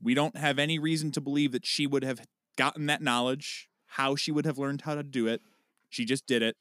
[0.00, 2.20] We don't have any reason to believe that she would have
[2.56, 5.40] gotten that knowledge, how she would have learned how to do it.
[5.88, 6.56] She just did it.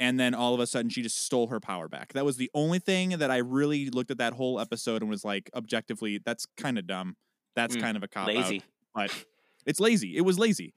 [0.00, 2.12] And then all of a sudden, she just stole her power back.
[2.12, 5.24] That was the only thing that I really looked at that whole episode and was
[5.24, 7.16] like, objectively, that's kind of dumb.
[7.56, 8.62] That's Mm, kind of a cop out Lazy.
[8.94, 9.10] but
[9.66, 10.16] it's lazy.
[10.16, 10.72] It was lazy.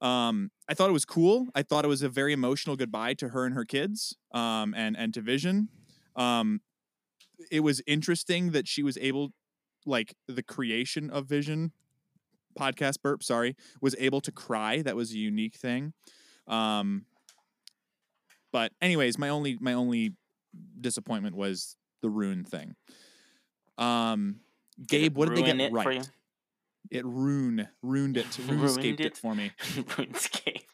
[0.00, 1.48] Um, I thought it was cool.
[1.54, 4.96] I thought it was a very emotional goodbye to her and her kids, um, and
[4.96, 5.68] and to Vision.
[6.16, 6.60] Um,
[7.50, 9.32] it was interesting that she was able,
[9.86, 11.72] like the creation of Vision,
[12.58, 13.22] podcast burp.
[13.22, 14.82] Sorry, was able to cry.
[14.82, 15.92] That was a unique thing.
[16.46, 17.04] Um,
[18.52, 20.14] but anyways, my only my only
[20.80, 22.74] disappointment was the rune thing.
[23.78, 24.40] Um,
[24.86, 26.10] Gabe, what did they get right?
[26.90, 27.00] For you?
[27.00, 28.38] It ruined ruined it.
[28.48, 29.06] Ruined RuneScaped it.
[29.06, 29.16] it?
[29.16, 29.52] for me.
[29.60, 30.62] RuneScape.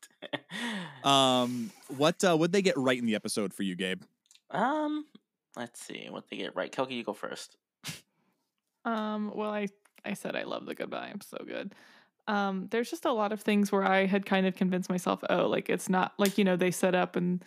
[1.05, 4.03] Um, what uh, what they get right in the episode for you, Gabe?
[4.51, 5.05] um,
[5.57, 6.73] let's see what they get right.
[6.73, 7.57] Kelky, you go first.
[8.85, 9.69] Um, well, I
[10.05, 11.11] I said I love the goodbye.
[11.13, 11.75] I'm so good.
[12.27, 15.47] Um, there's just a lot of things where I had kind of convinced myself, oh,
[15.47, 17.45] like it's not like you know they set up and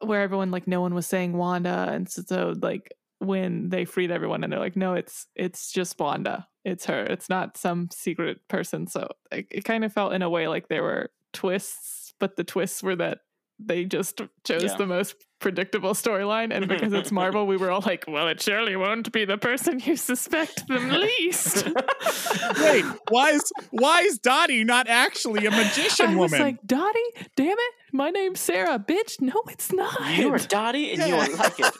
[0.00, 4.10] where everyone like no one was saying Wanda, and so, so like when they freed
[4.10, 8.38] everyone and they're like, no, it's it's just Wanda, it's her, it's not some secret
[8.48, 8.86] person.
[8.86, 12.44] So it, it kind of felt in a way like there were twists, but the
[12.44, 13.20] twists were that
[13.58, 14.76] they just chose Yeah.
[14.76, 18.76] the most predictable storyline, and because it's Marvel, we were all like, "Well, it surely
[18.76, 21.66] won't be the person you suspect the least."
[22.60, 26.40] Wait, why is why is Dottie not actually a magician I was woman?
[26.46, 26.98] like, "Dottie,
[27.36, 30.16] damn it, my name's Sarah, bitch." No, it's not.
[30.16, 31.28] You are Dottie and you Yeah.
[31.28, 31.74] were like it.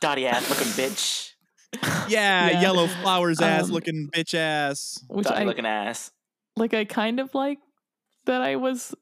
[0.00, 1.30] Dottie ass looking bitch.
[2.08, 2.60] yeah, yeah.
[2.60, 5.02] yellow flowers ass Um, looking bitch ass.
[5.08, 6.10] which Dottie I looking ass.
[6.56, 6.74] like.
[6.74, 7.58] I kind of like
[8.26, 8.42] that.
[8.42, 8.94] I was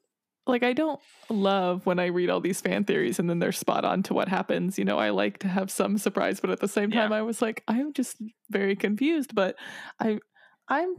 [0.47, 0.99] like, I don't
[1.29, 4.27] love when I read all these fan theories and then they're spot on to what
[4.27, 4.77] happens.
[4.79, 7.01] You know, I like to have some surprise, but at the same Yeah.
[7.01, 8.17] time, I was like, I'm just
[8.49, 9.35] very confused.
[9.35, 9.55] But
[9.99, 10.19] I,
[10.67, 10.95] I'm,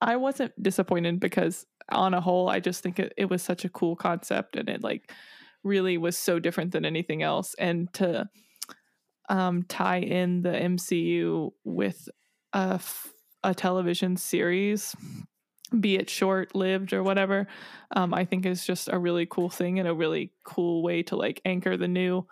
[0.00, 3.68] I wasn't disappointed because on a whole, I just think it, it was such a
[3.68, 5.12] cool concept and it like
[5.64, 7.54] really was so different than anything else.
[7.58, 8.28] And to
[9.28, 12.08] um, tie in the MCU with
[12.52, 14.94] a, f- a television series,
[15.80, 17.46] be it short lived or whatever,
[17.94, 21.16] um, I think is just a really cool thing and a really cool way to
[21.16, 22.26] like anchor the new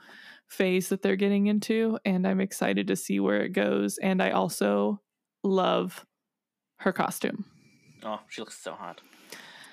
[0.49, 1.99] phase that they're getting into.
[2.05, 3.99] And I'm excited to see where it goes.
[3.99, 5.01] And I also
[5.43, 6.05] love
[6.81, 7.45] her costume.
[8.05, 9.01] Oh, she looks so hot.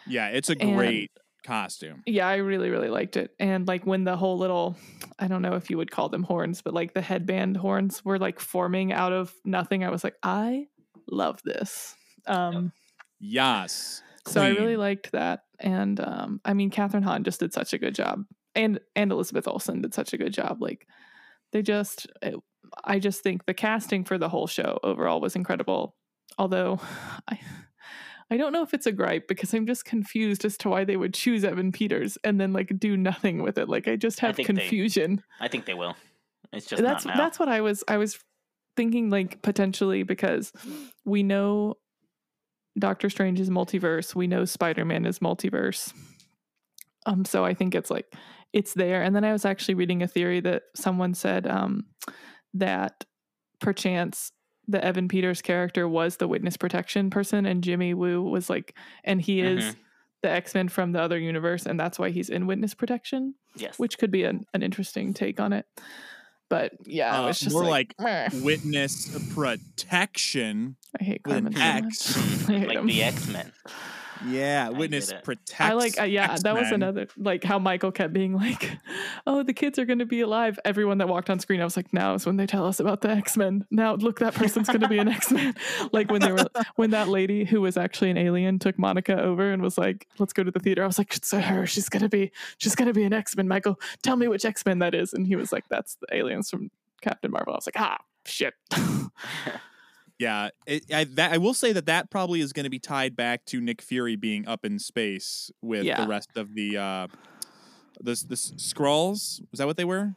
[0.08, 1.12] Yeah, it's a And- great
[1.46, 2.04] costume.
[2.06, 3.32] Yeah, I really, really liked it.
[3.40, 4.76] And like when the whole little,
[5.20, 8.20] I don't know if you would call them horns, but like the headband horns were
[8.20, 10.68] like forming out of nothing, I was like, I
[11.10, 11.96] love this.
[12.28, 12.72] Um,
[13.22, 14.02] Yes.
[14.28, 17.78] So I really liked that, and um, I mean, Kathryn Hahn just did such a
[17.78, 18.24] good job,
[18.56, 20.62] and and Elizabeth Olsen did such a good job.
[20.62, 20.88] Like
[21.52, 22.36] they just, it,
[22.84, 25.96] I just think the casting for the whole show overall was incredible.
[26.38, 26.80] Although
[27.28, 27.40] I,
[28.30, 30.98] I don't know if it's a gripe because I'm just confused as to why they
[30.98, 33.70] would choose Evan Peters and then like do nothing with it.
[33.70, 35.96] Like I just I have they- confusion I think they will.
[36.54, 37.24] It's just that's not now.
[37.24, 38.20] that's what I was I was
[38.76, 40.52] thinking like potentially because
[41.06, 41.78] we know
[42.80, 45.94] Doctor Strange is multiverse, we know Spider-Man is multiverse.
[47.06, 48.14] Um so I think it's like
[48.54, 51.86] it's there and then I was actually reading a theory that someone said um
[52.54, 53.06] that
[53.60, 54.32] perchance
[54.68, 59.20] the Evan Peters character was the witness protection person and Jimmy Woo was like and
[59.22, 59.76] he is Mhm.
[60.22, 63.80] the X-Men from the other universe and that's why he's in witness protection yes.
[63.80, 65.66] which could be an, an interesting take on it.
[66.50, 68.30] But yeah, Uh, it was just more like, meh.
[68.44, 70.76] Witness protection.
[71.02, 71.54] I hate with Carmen.
[71.54, 72.18] so X.
[72.48, 72.50] much.
[72.56, 72.88] I hate like him.
[72.88, 73.52] the X Men.
[74.28, 75.24] Yeah, witness get it.
[75.24, 75.60] protects.
[75.62, 78.70] I like, uh, yeah, that was another, like how Michael kept being like,
[79.26, 80.60] oh, the kids are going to be alive.
[80.64, 83.02] Everyone that walked on screen, I was like, now is when they tell us about
[83.02, 83.66] the X Men.
[83.72, 85.56] Now, look, that person's going to be an X Men.
[85.92, 89.52] like when they were, when that lady who was actually an alien took Monica over
[89.52, 90.84] and was like, let's go to the theater.
[90.84, 91.66] I was like, it's her.
[91.66, 93.48] She's going to be, she's going to be an X Men.
[93.48, 95.14] Michael, tell me which X Men that is.
[95.14, 96.70] And he was like, that's the aliens from
[97.02, 97.54] Captain Marvel.
[97.54, 98.54] I was like, ah, shit.
[100.22, 103.16] Yeah, it, I, that, I will say that that probably is going to be tied
[103.16, 106.00] back to Nick Fury being up in space with Yeah.
[106.00, 107.08] the rest of the uh,
[108.00, 109.42] the the Skrulls.
[109.50, 110.14] Was that what they were?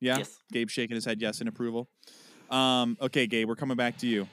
[0.00, 0.18] Yeah.
[0.18, 0.36] Yes.
[0.52, 1.88] Gabe shaking his head yes in approval.
[2.50, 4.28] Um, okay, Gabe, we're coming back to you.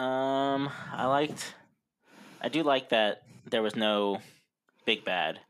[0.00, 1.54] Um, I liked.
[2.40, 4.20] I do like that there was no
[4.86, 5.40] big bad,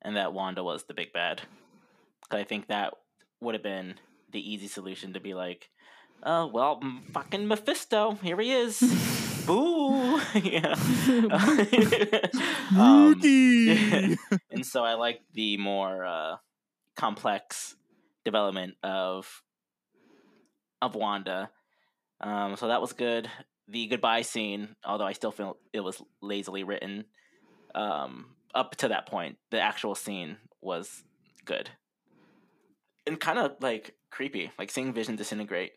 [0.00, 1.42] and that Wanda was the big bad.
[2.30, 2.94] I think that
[3.42, 3.96] would have been
[4.32, 5.68] the easy solution to be like,
[6.22, 8.80] oh well, m- fucking Mephisto, here he is.
[9.46, 10.20] Boo!
[10.34, 10.74] yeah.
[12.78, 13.20] um,
[14.50, 16.36] and so I like the more uh,
[16.96, 17.76] complex
[18.24, 19.42] development of
[20.80, 21.50] of Wanda.
[22.20, 23.30] Um, so that was good.
[23.68, 27.04] The goodbye scene, although I still feel it was lazily written,
[27.74, 31.02] um, up to that point, the actual scene was
[31.44, 31.68] good
[33.06, 35.72] and kind of like creepy, like seeing Vision disintegrate.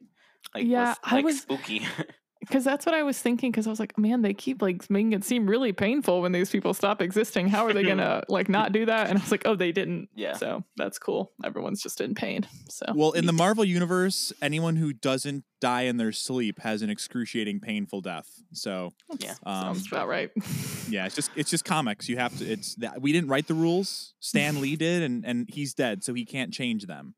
[0.53, 1.81] Like, Yeah, was, I like, was- spooky.
[2.39, 3.51] Because that's what I was thinking.
[3.51, 6.51] Because I was like, man, they keep like making it seem really painful when these
[6.51, 7.47] people stop existing.
[7.49, 9.09] How are they gonna like not do that?
[9.09, 10.09] And I was like, oh, they didn't.
[10.15, 10.33] Yeah.
[10.33, 11.31] So that's cool.
[11.43, 12.47] Everyone's just in pain.
[12.69, 16.91] So well, in the Marvel universe, anyone who doesn't die in their sleep has an
[16.91, 18.29] excruciating, painful death.
[18.53, 19.33] So, Yeah.
[19.43, 20.29] um, sounds about right.
[20.89, 22.07] yeah, it's just it's just comics.
[22.07, 22.45] You have to.
[22.45, 24.13] It's that we didn't write the rules.
[24.19, 27.15] Stan Lee did, and and he's dead, so he can't change them.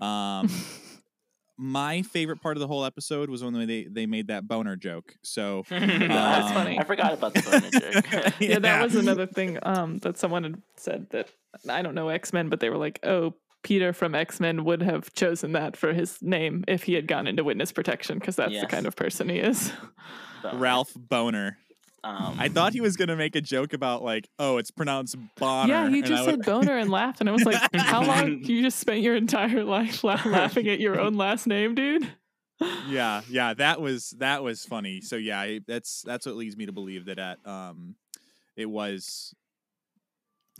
[0.00, 0.48] Um,
[1.56, 5.14] my favorite part of the whole episode was when they they made that boner joke.
[5.22, 6.78] So That's Um, funny.
[6.78, 8.32] I forgot about the furniture.
[8.44, 11.28] yeah, that was another thing um, that someone had said that
[11.68, 13.34] I don't know X Men, but they were like, oh.
[13.64, 17.26] Peter from X Men would have chosen that for his name if he had gone
[17.26, 19.72] into witness protection because that's the kind of person he is.
[20.42, 21.56] So, Ralph Bohner.
[22.04, 25.68] Um, I thought he was gonna make a joke about like, oh, it's pronounced boner.
[25.68, 28.62] Yeah, he just said would- boner and laughed, and I was like, "How long you
[28.62, 32.08] just spent your entire life la- laughing at your own last name, dude?"
[32.88, 35.00] yeah, yeah, that was that was funny.
[35.00, 37.96] So yeah, I, that's that's what leads me to believe that at um,
[38.56, 39.34] it was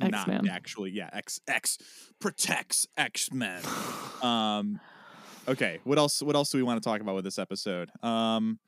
[0.01, 0.45] X-Men.
[0.45, 0.91] not actually.
[0.91, 1.79] Yeah, X X
[2.21, 3.61] protects X Men.
[4.23, 4.81] um,
[5.47, 6.23] okay, what else?
[6.23, 7.91] What else do we want to talk about with this episode?
[8.03, 8.59] Um,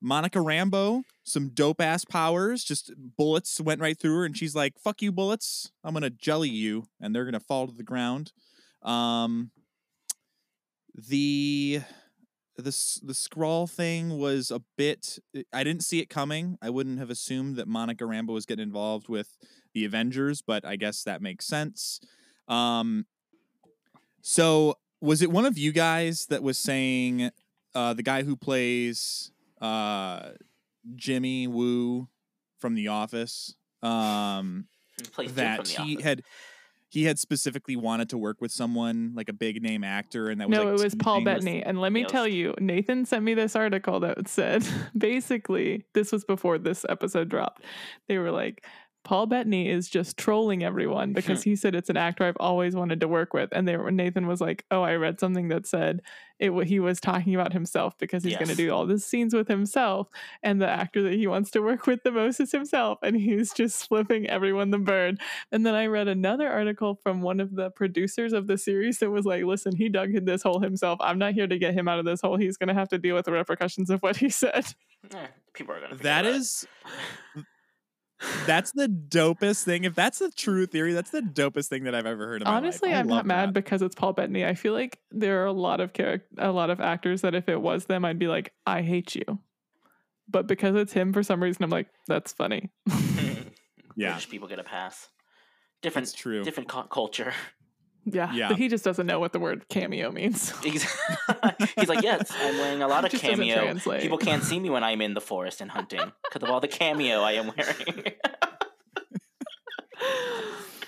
[0.00, 2.64] Monica Rambo, some dope ass powers.
[2.64, 5.72] Just bullets went right through her, and she's like, "Fuck you, bullets!
[5.82, 8.32] I'm gonna jelly you," and they're gonna fall to the ground.
[8.82, 9.50] Um,
[10.94, 11.80] the
[12.56, 12.62] the
[13.02, 15.18] the Skrull thing was a bit.
[15.52, 16.58] I didn't see it coming.
[16.62, 19.36] I wouldn't have assumed that Monica Rambo was getting involved with
[19.74, 22.00] the Avengers, but I guess that makes sense.
[22.48, 23.06] Um,
[24.22, 27.30] so was it one of you guys that was saying
[27.74, 29.30] uh, the guy who plays
[29.60, 30.30] uh,
[30.94, 32.08] Jimmy Woo
[32.58, 34.66] from The Office um,
[34.96, 36.04] He plays Jim that from The he Office.
[36.04, 36.22] had
[36.88, 40.48] he had specifically wanted to work with someone like a big name actor, and that
[40.48, 41.62] was no, like it was Paul teasing- Bettany.
[41.62, 42.10] And let me Yes.
[42.12, 44.64] tell you, Nathan sent me this article that said
[44.96, 47.64] basically, this was before this episode dropped.
[48.08, 48.64] They were like,
[49.06, 52.98] Paul Bettany is just trolling everyone because he said it's an actor I've always wanted
[52.98, 53.50] to work with.
[53.52, 56.02] And they were, Nathan was like, "Oh, I read something that said
[56.40, 56.50] it.
[56.66, 60.08] He was talking about himself because he's going to do all these scenes with himself,
[60.42, 63.52] and the actor that he wants to work with the most is himself, and he's
[63.52, 65.20] just flipping everyone the bird."
[65.52, 69.10] And then I read another article from one of the producers of the series that
[69.10, 70.98] was like, listen, he dug in this hole himself.
[71.00, 72.38] I'm not here to get him out of this hole.
[72.38, 74.66] He's going to have to deal with the repercussions of what he said.
[75.14, 75.94] Eh, people are gonna.
[75.94, 76.66] That is
[78.46, 79.84] that's the dopest thing.
[79.84, 82.42] If that's the true theory, that's the dopest thing that I've ever heard.
[82.42, 82.58] In my life.
[82.58, 83.54] Honestly, I I'm not mad that.
[83.54, 84.44] because it's Paul Bettany.
[84.44, 87.48] I feel like there are a lot of character, a lot of actors that if
[87.48, 89.40] it was them, I'd be like, I hate you.
[90.28, 92.70] But because it's him, for some reason, I'm like, that's funny.
[93.96, 95.08] Yeah, British people get a pass.
[95.82, 96.44] Different, it's true.
[96.44, 97.32] different culture.
[98.06, 98.48] Yeah, Yeah.
[98.48, 100.50] But he just doesn't know what the word cameo means.
[100.62, 100.82] He's
[101.76, 103.74] he's like, yes, I'm wearing a lot of Just cameo.
[104.00, 106.68] People can't see me when I'm in the forest and hunting because of all the
[106.68, 108.04] cameo I am wearing.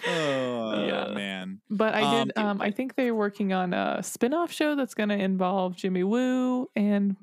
[0.06, 1.12] Oh Yeah.
[1.14, 2.38] man, But I Um, did.
[2.38, 6.70] Um, I think they're working on a spin-off show that's going to involve Jimmy Woo,
[6.76, 7.16] and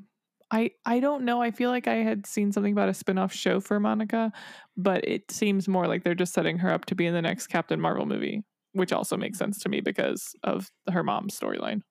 [0.51, 1.41] I I don't know.
[1.41, 4.31] I feel like I had seen something about a spin-off show for Monica,
[4.77, 7.47] but it seems more like they're just setting her up to be in the next
[7.47, 8.43] Captain Marvel movie,
[8.75, 11.81] which also makes sense to me because of her mom's storyline.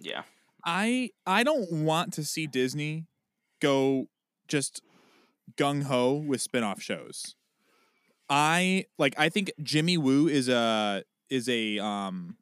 [0.00, 0.22] yeah,
[0.64, 3.06] I I don't want to see Disney
[3.60, 4.06] go
[4.48, 4.82] just
[5.56, 7.36] gung ho with spin-off shows.
[8.28, 12.36] I like I think Jimmy Woo is a is a um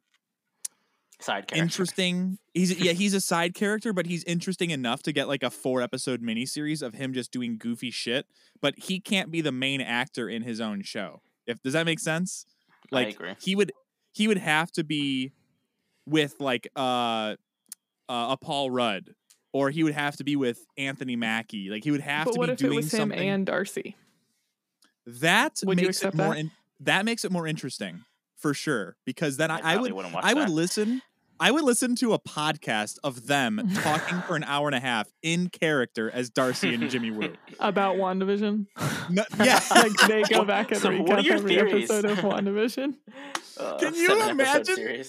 [1.19, 1.55] side character.
[1.63, 2.37] interesting.
[2.53, 5.81] He's yeah, he's a side character, but he's interesting enough to get like a four
[5.81, 8.25] episode miniseries of him just doing goofy shit.
[8.61, 11.21] But he can't be the main actor in his own show.
[11.45, 12.45] If does that make sense?
[12.93, 13.35] I Like agree.
[13.41, 13.71] he would
[14.13, 15.31] he would have to be
[16.07, 17.35] with like uh, uh
[18.09, 19.13] a Paul Rudd.
[19.53, 21.69] Or he would have to be with Anthony Mackie.
[21.69, 23.97] Like he would have but to what be if it doing was him and Darcy?
[25.05, 26.37] that Would you makes it more that?
[26.37, 28.05] in, that makes it more interesting
[28.37, 28.95] for sure.
[29.05, 31.01] Because then I, I probably would wouldn't watch I would listen.
[31.39, 35.11] I would listen to a podcast of them talking for an hour and a half
[35.23, 37.33] in character as Darcy and Jimmy Woo.
[37.59, 38.67] About WandaVision?
[39.09, 41.89] No, yeah, like they go back and So what are recap your every theories?
[41.89, 42.93] episode of WandaVision.
[43.57, 45.03] Uh, Can you imagine?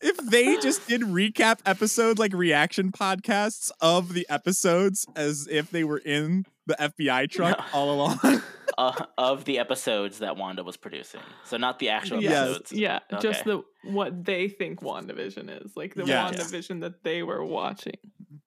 [0.00, 5.82] If they just did recap episodes like reaction podcasts of the episodes as if they
[5.84, 7.64] were in the FBI truck No.
[7.72, 8.42] all along.
[8.76, 12.32] Uh, of the episodes that Wanda was producing, so not the actual Yes.
[12.48, 12.72] episodes.
[12.72, 16.30] Yeah, just the what they think WandaVision is, like the Yeah.
[16.30, 17.96] WandaVision that they were watching.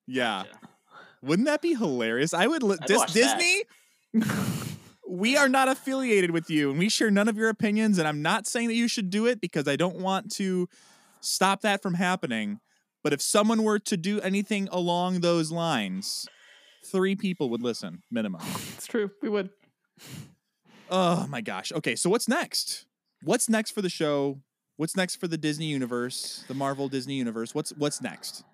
[0.06, 0.58] yeah, Gotcha.
[1.20, 2.32] wouldn't that be hilarious?
[2.32, 2.62] I would.
[2.62, 3.38] Li- Dis- watch that.
[3.38, 3.64] Disney.
[5.14, 8.22] we are not affiliated with you and we share none of your opinions and i'm
[8.22, 10.66] not saying that you should do it because i don't want to
[11.22, 12.60] stop that from happening.
[13.02, 16.28] But if someone were to do anything along those lines
[16.84, 18.42] three people would listen minimum.
[18.74, 19.10] It's true.
[19.22, 19.50] We would.
[20.90, 21.72] oh my gosh.
[21.72, 22.86] Okay so what's next?
[23.22, 24.40] What's next for the show?
[24.76, 27.54] What's next for the disney universe the marvel disney universe?
[27.54, 28.44] What's what's next?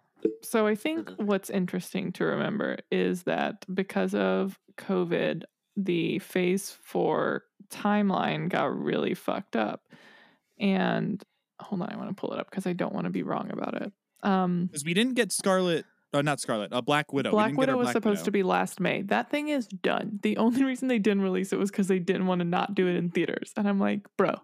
[0.42, 5.44] So I think what's interesting to remember is that because of COVID,
[5.78, 9.82] the phase four timeline got really fucked up.
[10.58, 11.22] And
[11.60, 13.50] hold on, I want to pull it up because I don't want to be wrong
[13.52, 13.92] about it.
[14.22, 17.78] Um, because we didn't get scarlet uh, not scarlet uh, black widow Black Widow our
[17.78, 18.24] was supposed Widow.
[18.24, 19.02] to be last May.
[19.02, 20.18] That thing is done.
[20.22, 22.88] The only reason they didn't release it was because they didn't want to not do
[22.88, 23.52] it in theaters.
[23.56, 24.34] And I'm like, bro,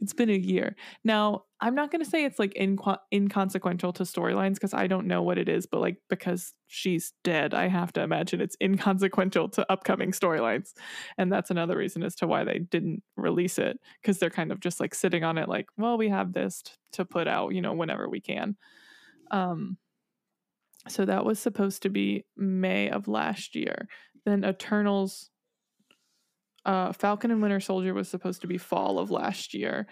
[0.00, 0.76] it's been a year.
[1.04, 5.06] Now, I'm not going to say it's like inco- inconsequential to storylines because I don't
[5.06, 9.50] know what it is, but like because she's dead, I have to imagine it's inconsequential
[9.50, 10.72] to upcoming storylines.
[11.18, 14.60] And that's another reason as to why they didn't release it because they're kind of
[14.60, 17.60] just like sitting on it, like, well, we have this t- to put out, you
[17.60, 18.56] know, whenever we can.
[19.30, 19.76] Um,
[20.88, 23.86] so that was supposed to be May of last year.
[24.24, 25.30] Then Eternals
[26.64, 29.86] Uh, Falcon and Winter Soldier was supposed to be fall of last year.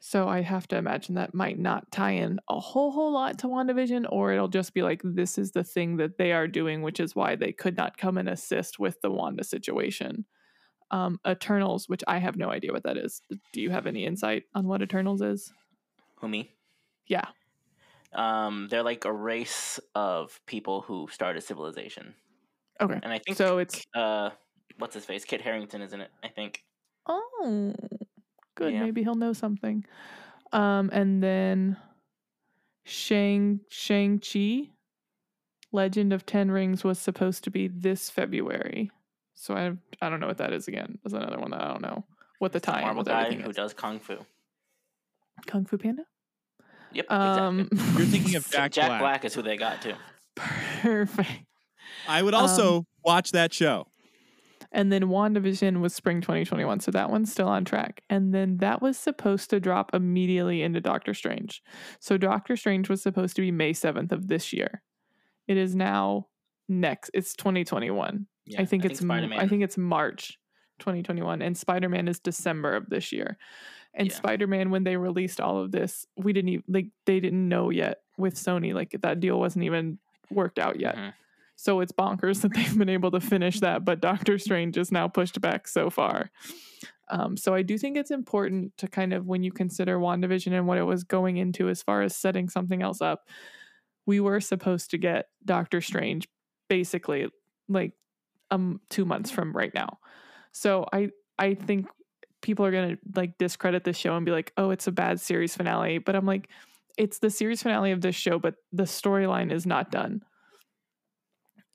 [0.00, 3.48] So I have to imagine that might not tie in a whole whole lot to
[3.48, 7.00] WandaVision, or it'll just be like this is the thing that they are doing, which
[7.00, 10.24] is why they could not come and assist with the Wanda situation.
[10.92, 13.20] Um, Eternals, which I have no idea what that is.
[13.52, 15.52] Do you have any insight on what Eternals is?
[16.20, 16.54] Who me?
[17.08, 17.26] Yeah.
[18.12, 22.14] Um, they're like a race of people who started civilization,
[22.80, 22.98] Okay.
[23.02, 24.30] and I think So it's uh,
[24.78, 25.24] what's his face?
[25.24, 26.10] Kit Harington, isn't it?
[26.22, 26.64] I think.
[27.06, 27.74] oh,
[28.54, 28.72] good.
[28.74, 28.84] Yeah.
[28.84, 29.84] Maybe he'll know something.
[30.52, 31.76] Um, and then
[32.84, 34.70] Shang Shang Chi,
[35.72, 38.90] Legend of Ten Rings was supposed to be this February.
[39.34, 39.72] So I
[40.04, 40.98] I don't know what that is again.
[41.02, 42.04] That's another one that I don't know
[42.38, 42.74] what the time.
[42.74, 43.56] the tie-in Marvel with guy everything who is.
[43.56, 44.16] does kung fu.
[45.46, 46.04] Kung Fu Panda.
[46.92, 47.78] Yep, Um, exactly.
[47.98, 49.24] You're thinking of Jack, Jack, Black.
[49.24, 49.94] is who they got too.
[50.36, 51.28] perfect.
[52.08, 53.87] I would um, also watch that show.
[54.78, 56.80] And then WandaVision was spring 2021.
[56.80, 58.02] So that one's still on track.
[58.08, 61.62] And then that was supposed to drop immediately into Doctor Strange.
[61.98, 64.82] So Doctor Strange was supposed to be May 7th of this year.
[65.48, 66.28] It is now
[66.68, 67.10] next.
[67.12, 68.26] It's 2021.
[68.46, 69.40] Yeah, I think it's m- Spider-Man.
[69.40, 70.38] I think it's March
[70.78, 73.36] 2021 and Spider-Man is December of this year.
[73.94, 74.14] And Yeah.
[74.14, 77.98] Spider-Man when they released all of this, we didn't even like they didn't know yet
[78.16, 79.98] with Sony like that deal wasn't even
[80.30, 80.94] worked out yet.
[80.96, 81.12] Mhm.
[81.58, 85.08] So it's bonkers that they've been able to finish that, but Doctor Strange is now
[85.08, 86.30] pushed back so far.
[87.10, 90.68] Um, so I do think it's important to kind of when you consider WandaVision and
[90.68, 93.28] what it was going into as far as setting something else up,
[94.06, 96.28] we were supposed to get Doctor Strange
[96.68, 97.26] basically
[97.68, 97.92] like
[98.50, 99.98] um two months from right now.
[100.52, 101.88] So I I think
[102.40, 105.56] people are gonna like discredit the show and be like, oh, it's a bad series
[105.56, 105.98] finale.
[105.98, 106.48] But I'm like,
[106.96, 110.22] it's the series finale of this show, but the storyline is not done.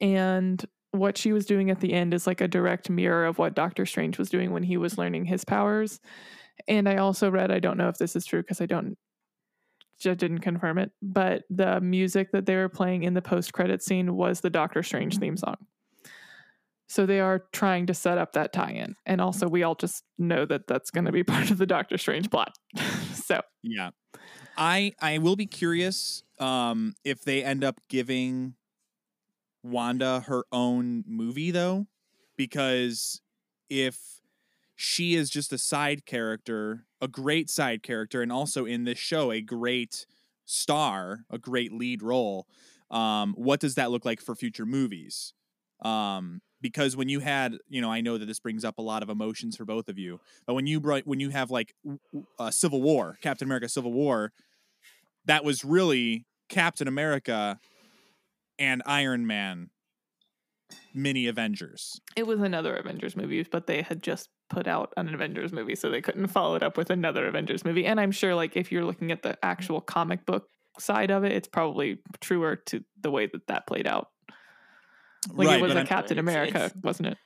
[0.01, 3.55] And what she was doing at the end is like a direct mirror of what
[3.55, 5.99] Doctor Strange was doing when he was learning his powers.
[6.67, 8.95] And I also read, I don't know if this is true because I don't
[9.99, 13.81] just didn't confirm it, but the music that they were playing in the post credit
[13.81, 15.55] scene was the Doctor Strange theme song.
[16.87, 20.45] So they are trying to set up that tie-in, and also we all just know
[20.45, 22.53] that that's going to be part of the Doctor Strange plot.
[23.13, 23.91] so Yeah.
[24.55, 28.55] I I will be curious um if they end up giving
[29.64, 31.88] Wanda her own movie though
[32.38, 33.22] because
[33.70, 34.22] if
[34.76, 39.32] she is just a side character, a great side character and also in this show
[39.32, 40.05] a great
[40.45, 42.47] star, a great lead role,
[42.91, 45.34] um what does that look like for future movies?
[45.82, 49.03] Um because when you had, you know, I know that this brings up a lot
[49.03, 51.99] of emotions for both of you, but when you brought when you have like w-
[52.39, 54.32] uh, Civil War, Captain America Civil War,
[55.26, 57.59] that was really Captain America
[58.59, 59.69] and Iron Man
[60.93, 61.99] mini Avengers.
[62.15, 65.89] it was another Avengers movie, but they had just put out an Avengers movie, so
[65.89, 67.85] they couldn't follow it up with another Avengers movie.
[67.85, 70.47] And I'm sure, like, if you're looking at the actual comic book
[70.79, 74.09] side of it, it's probably truer to the way that that played out.
[75.31, 77.17] Like right, it was but a I'm- Captain It's- America, it's- wasn't it?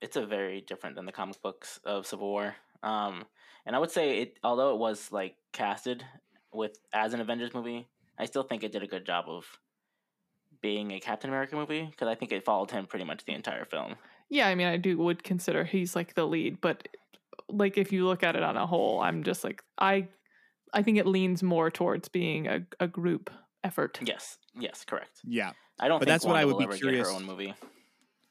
[0.00, 2.56] it's a very different than the comic books of Civil War.
[2.82, 3.24] Um,
[3.64, 6.04] and I would say it, although it was like casted
[6.52, 7.86] with as an Avengers movie,
[8.18, 9.46] I still think it did a good job of
[10.62, 13.64] being a Captain America movie because I think it followed him pretty much the entire
[13.64, 13.96] film.
[14.30, 16.88] Yeah, I mean, I do would consider he's like the lead, but
[17.48, 20.08] like if you look at it on a whole, I'm just like I,
[20.72, 23.30] I think it leans more towards being a, a group
[23.62, 23.98] effort.
[24.02, 25.20] Yes, yes, correct.
[25.24, 25.52] yeah.
[25.80, 27.54] I don't But think that's what I would be curious- her own movie.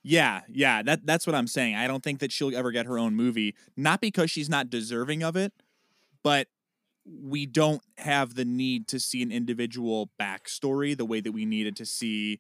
[0.04, 1.76] Yeah, yeah, that that's what I'm saying.
[1.76, 5.22] I don't think that she'll ever get her own movie, not because she's not deserving
[5.22, 5.54] of it,
[6.24, 6.48] but
[7.06, 11.76] we don't have the need to see an individual backstory the way that we needed
[11.78, 12.40] to see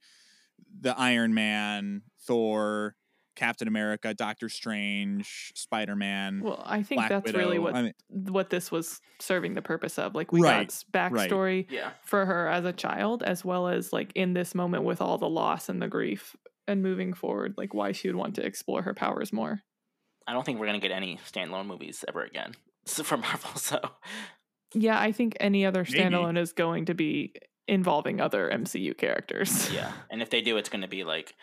[0.79, 2.95] the Iron Man, Thor,
[3.35, 6.41] Captain America, Doctor Strange, Spider Man.
[6.43, 9.97] Well, I think Black that's really what I mean, what this was serving the purpose
[9.97, 10.13] of.
[10.15, 14.11] Like we Right, got backstory Yeah, for her as a child, as well as like
[14.15, 16.35] in this moment with all the loss and the grief,
[16.67, 19.61] and moving forward, like why she would want to explore her powers more.
[20.27, 22.53] I don't think we're gonna get any standalone movies ever again
[22.85, 23.55] so from Marvel.
[23.55, 23.79] So
[24.73, 25.99] Yeah, I think any other Maybe.
[25.99, 27.33] standalone is going to be
[27.67, 29.71] involving other MCU characters.
[29.71, 31.35] yeah, and if they do, it's gonna be like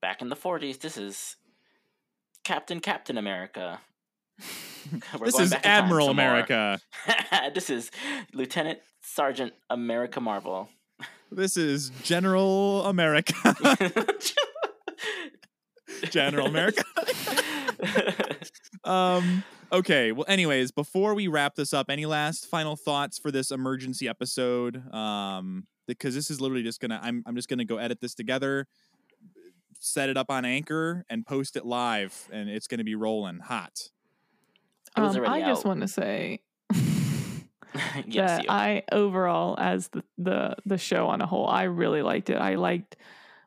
[0.00, 0.80] back in the '40s.
[0.80, 1.36] This is
[2.44, 3.80] Captain Captain America.
[5.18, 6.08] We're this going is back Admiral.
[6.10, 6.78] America.
[7.54, 7.90] this is
[8.32, 10.68] Lieutenant Sergeant America Marvel.
[11.30, 13.34] This is General America.
[16.10, 16.84] General America.
[18.84, 19.42] um
[19.72, 24.08] okay well anyways before we wrap this up any last final thoughts for this emergency
[24.08, 28.14] episode um because this is literally just gonna i'm, I'm just gonna go edit this
[28.14, 28.66] together
[29.80, 33.38] set it up on Anchor and post it live, and it's going to be rolling
[33.38, 33.90] hot.
[34.96, 36.40] Um, already I just want to say
[38.06, 38.50] yes, that you.
[38.50, 42.36] I overall, as the, the the show on a whole, I really liked it.
[42.36, 42.96] I liked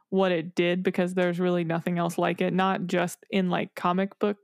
[0.10, 2.54] what it did because there's really nothing else like it.
[2.54, 4.38] Not just in like comic book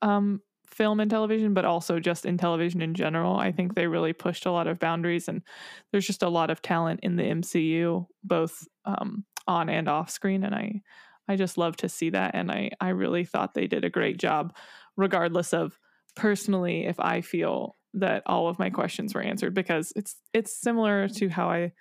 [0.00, 0.40] um,
[0.72, 3.36] film and television, but also just in television in general.
[3.36, 5.42] I think they really pushed a lot of boundaries, and
[5.90, 10.44] there's just a lot of talent in the MCU, both um, on and off screen.
[10.44, 10.80] And I
[11.28, 14.18] I just love to see that, and I I really thought they did a great
[14.18, 14.54] job,
[14.96, 15.78] regardless of
[16.16, 21.08] personally if I feel that all of my questions were answered because it's it's similar
[21.08, 21.72] to how I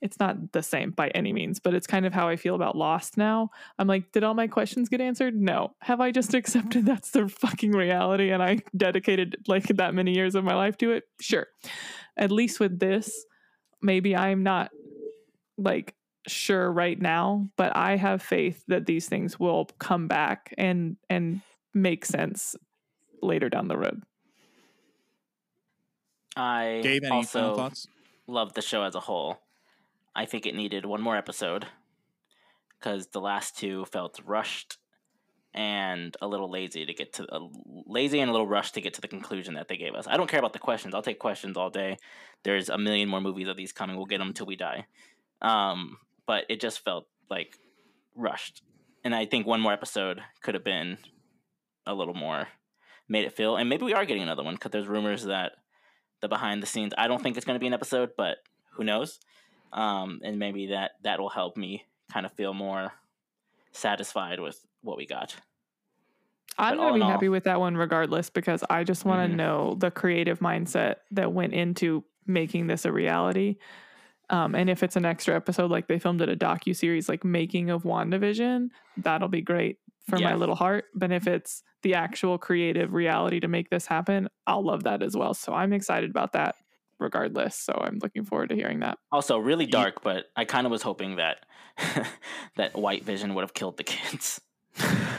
[0.00, 2.76] it's not the same by any means, but it's kind of how I feel about
[2.76, 3.50] Lost now.
[3.78, 5.34] I'm like, did all my questions get answered?
[5.34, 5.74] No.
[5.80, 10.34] Have I just accepted that's the fucking reality and I dedicated like that many years
[10.34, 11.04] of my life to it?
[11.20, 11.46] Sure.
[12.16, 13.24] At least with this,
[13.82, 14.70] maybe I'm not
[15.56, 15.94] like
[16.26, 21.40] sure right now, but I have faith that these things will come back and and
[21.74, 22.54] make sense
[23.22, 24.02] later down the road.
[26.36, 27.88] I Gabe, any final also thoughts?
[28.26, 29.38] loved the show as a whole.
[30.18, 31.68] I think it needed one more episode
[32.76, 34.76] because the last two felt rushed
[35.54, 37.46] and a little lazy to get to uh,
[37.86, 40.08] lazy and a little rushed to get to the conclusion that they gave us.
[40.08, 40.92] I don't care about the questions.
[40.92, 41.98] I'll take questions all day.
[42.42, 43.96] There's a million more movies of these coming.
[43.96, 44.86] We'll get them till we die.
[45.40, 47.56] Um, but it just felt like
[48.16, 48.62] rushed,
[49.04, 50.98] and I think one more episode could have been
[51.86, 52.48] a little more
[53.08, 53.54] made it feel.
[53.54, 55.52] And maybe we are getting another one because there's rumors that
[56.22, 56.92] the behind the scenes.
[56.98, 58.38] I don't think it's going to be an episode, but
[58.72, 59.20] who knows?
[59.72, 62.92] Um, and maybe that that will help me kind of feel more
[63.72, 65.36] satisfied with what we got.
[66.56, 69.32] I'm But gonna be all- happy with that one regardless because I just want to
[69.32, 69.36] Mhm.
[69.36, 73.56] know the creative mindset that went into making this a reality.
[74.30, 77.24] Um, and if it's an extra episode, like they filmed it a docu series, like
[77.24, 80.86] making of Wandavision, that'll be great for my little heart.
[80.94, 85.16] But if it's the actual creative reality to make this happen, I'll love that as
[85.16, 85.32] well.
[85.32, 86.56] So I'm excited about that
[86.98, 87.54] regardless.
[87.56, 88.98] So I'm looking forward to hearing that.
[89.12, 91.44] Also, really Ye- dark, but I kind of was hoping that
[92.56, 94.40] that White Vision would have killed the kids.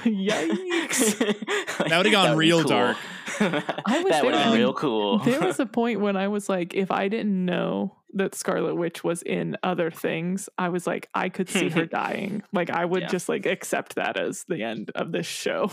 [0.03, 1.19] Yikes.
[1.80, 2.69] Like, That would've gone real cool.
[2.69, 2.97] dark.
[3.39, 5.19] I was that would have there- been real cool.
[5.19, 9.03] there was a point when I was like, if I didn't know that Scarlet Witch
[9.03, 12.43] was in other things, I was like, I could see her dying.
[12.51, 13.07] Like, I would Yeah.
[13.07, 15.71] just like accept that as the end of this show.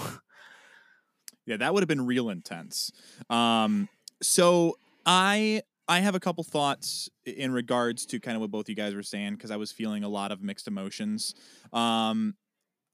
[1.46, 2.92] Yeah, that would have been real intense.
[3.30, 3.88] Um,
[4.22, 8.74] so I I have a couple thoughts in regards to kind of what both you
[8.74, 11.34] guys were saying because I was feeling a lot of mixed emotions.
[11.72, 12.34] Um,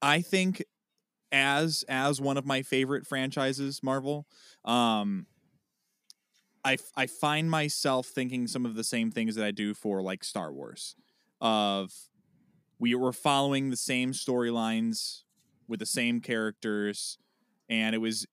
[0.02, 0.62] I think
[1.30, 4.26] as as one of my favorite franchises, Marvel,
[4.64, 5.26] um,
[6.64, 10.22] I I find myself thinking some of the same things that I do for like
[10.22, 10.94] Star Wars,
[11.40, 11.92] of
[12.78, 15.22] we were following the same storylines
[15.66, 17.16] with the same characters,
[17.70, 18.26] and it was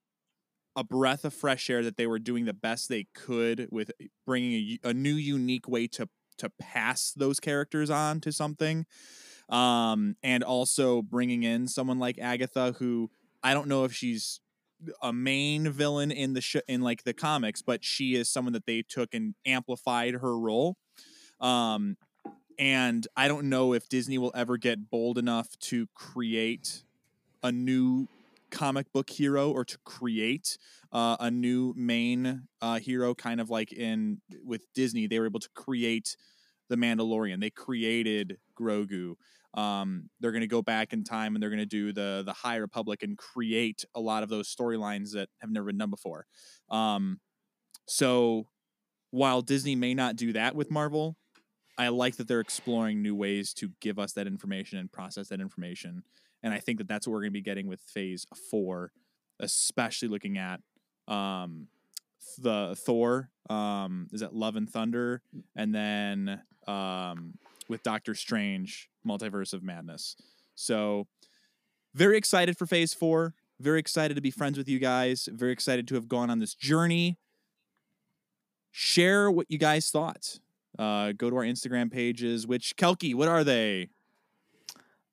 [0.79, 3.91] a breath of fresh air that they were doing the best they could with
[4.25, 6.07] bringing a new unique way to
[6.37, 8.85] to pass those characters on to something
[9.49, 13.11] um and also bringing in someone like Agatha who
[13.43, 14.39] I don't know if she's
[15.03, 18.65] a main villain in the sh- in like the comics but she is someone that
[18.65, 20.77] they took and amplified her role
[21.41, 21.97] um
[22.57, 26.83] and I don't know if Disney will ever get bold enough to create
[27.43, 28.07] a new
[28.51, 30.57] comic book hero or to create
[30.91, 35.39] uh, a new main uh, hero kind of like in with disney they were able
[35.39, 36.15] to create
[36.69, 37.41] the mandalorian.
[37.41, 39.15] They created grogu.
[39.55, 42.33] Um, they're going to go back in time and they're going to do the the
[42.33, 46.27] high republic and create a lot of those storylines that have never been done before.
[46.69, 47.19] Um,
[47.87, 48.47] so
[49.11, 51.17] while disney may not do that with marvel
[51.79, 55.41] i like that they're exploring new ways to give us that information and process that
[55.41, 56.03] information
[56.43, 58.91] and I think that that's what we're going to be getting with Phase Four,
[59.39, 60.61] especially looking at
[61.07, 61.67] um,
[62.37, 63.29] the Thor.
[63.49, 65.23] Um, is that Love and Thunder,
[65.55, 67.33] and then um,
[67.67, 70.15] with Doctor Strange, Multiverse of Madness.
[70.55, 71.07] So
[71.95, 73.33] very excited for Phase Four.
[73.59, 75.27] Very excited to be friends with you guys.
[75.31, 77.17] Very excited to have gone on this journey.
[78.71, 80.39] Share what you guys thought.
[80.77, 82.47] Uh, go to our Instagram pages.
[82.47, 83.89] Which Kelky, what are they?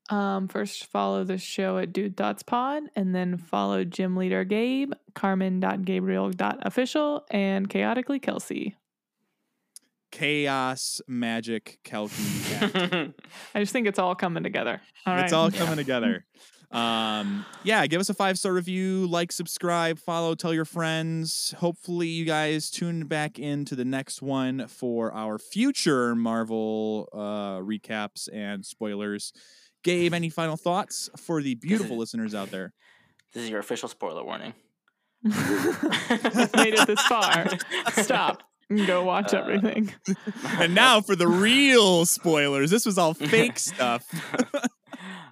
[0.08, 4.92] Um, first follow the show at Dude Thoughts Pod, and then follow Gym Leader Gabe,
[5.14, 8.76] Carmen.Gabriel.official, and Chaotically Kelsey.
[10.12, 13.12] Chaos Magic Kelky.
[13.54, 14.80] I just think it's all coming together.
[15.04, 15.24] All right.
[15.24, 16.24] It's all coming together.
[16.70, 21.54] Um, yeah, give us a five star review, like, subscribe, follow, tell your friends.
[21.58, 28.28] Hopefully, you guys tune back into the next one for our future Marvel uh, recaps
[28.32, 29.32] and spoilers.
[29.86, 32.72] Gabe, any final thoughts for the beautiful is- listeners out there?
[33.32, 34.52] This is your official spoiler warning.
[35.22, 37.46] Made it this far.
[37.92, 38.42] Stop.
[38.68, 39.92] and Go watch Uh, everything.
[40.58, 42.70] And now for the real spoilers.
[42.70, 44.04] This was all fake stuff.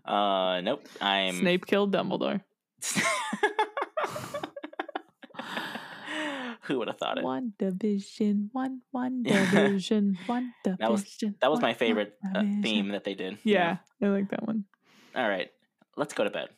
[0.04, 0.86] uh, nope.
[1.00, 2.40] I'm Snape killed Dumbledore.
[6.64, 7.24] Who would have thought it?
[7.24, 10.78] One division, one one division, one division.
[10.80, 13.38] That was- That was my favorite uh, theme that they did.
[13.44, 13.60] you know?
[13.60, 14.64] Yeah, I like that one.
[15.14, 15.50] All right.
[15.96, 16.48] Let's go to bed.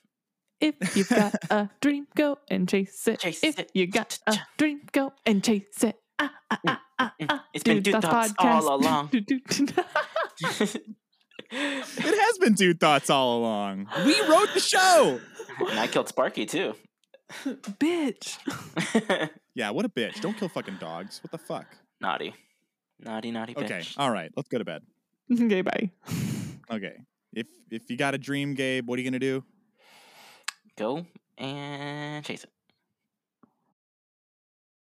[0.61, 3.21] If you've got a dream, go and chase it.
[3.21, 3.71] Chase if it.
[3.75, 5.97] you got a dream, go and chase it.
[6.19, 7.45] Ah, ah, ah, ah, Mm, ah.
[7.53, 9.11] It's been Dude Dude Thoughts all along.
[11.51, 13.89] It has been two thoughts all along.
[14.05, 15.21] We wrote the show.
[15.69, 16.75] and I killed Sparky too.
[17.81, 18.39] Bitch.
[19.57, 20.21] Yeah, what a bitch.
[20.21, 21.21] Don't kill fucking dogs.
[21.25, 21.65] What the fuck?
[21.99, 22.35] naughty.
[23.01, 23.65] Naughty, naughty bitch.
[23.65, 24.31] Okay, all right.
[24.37, 24.83] Let's go to bed.
[25.33, 25.91] Okay, bye.
[26.71, 26.93] Okay.
[27.33, 29.43] If if you got a dream, Gabe, what are you gonna do?
[30.77, 31.07] Go
[31.39, 32.51] and chase it.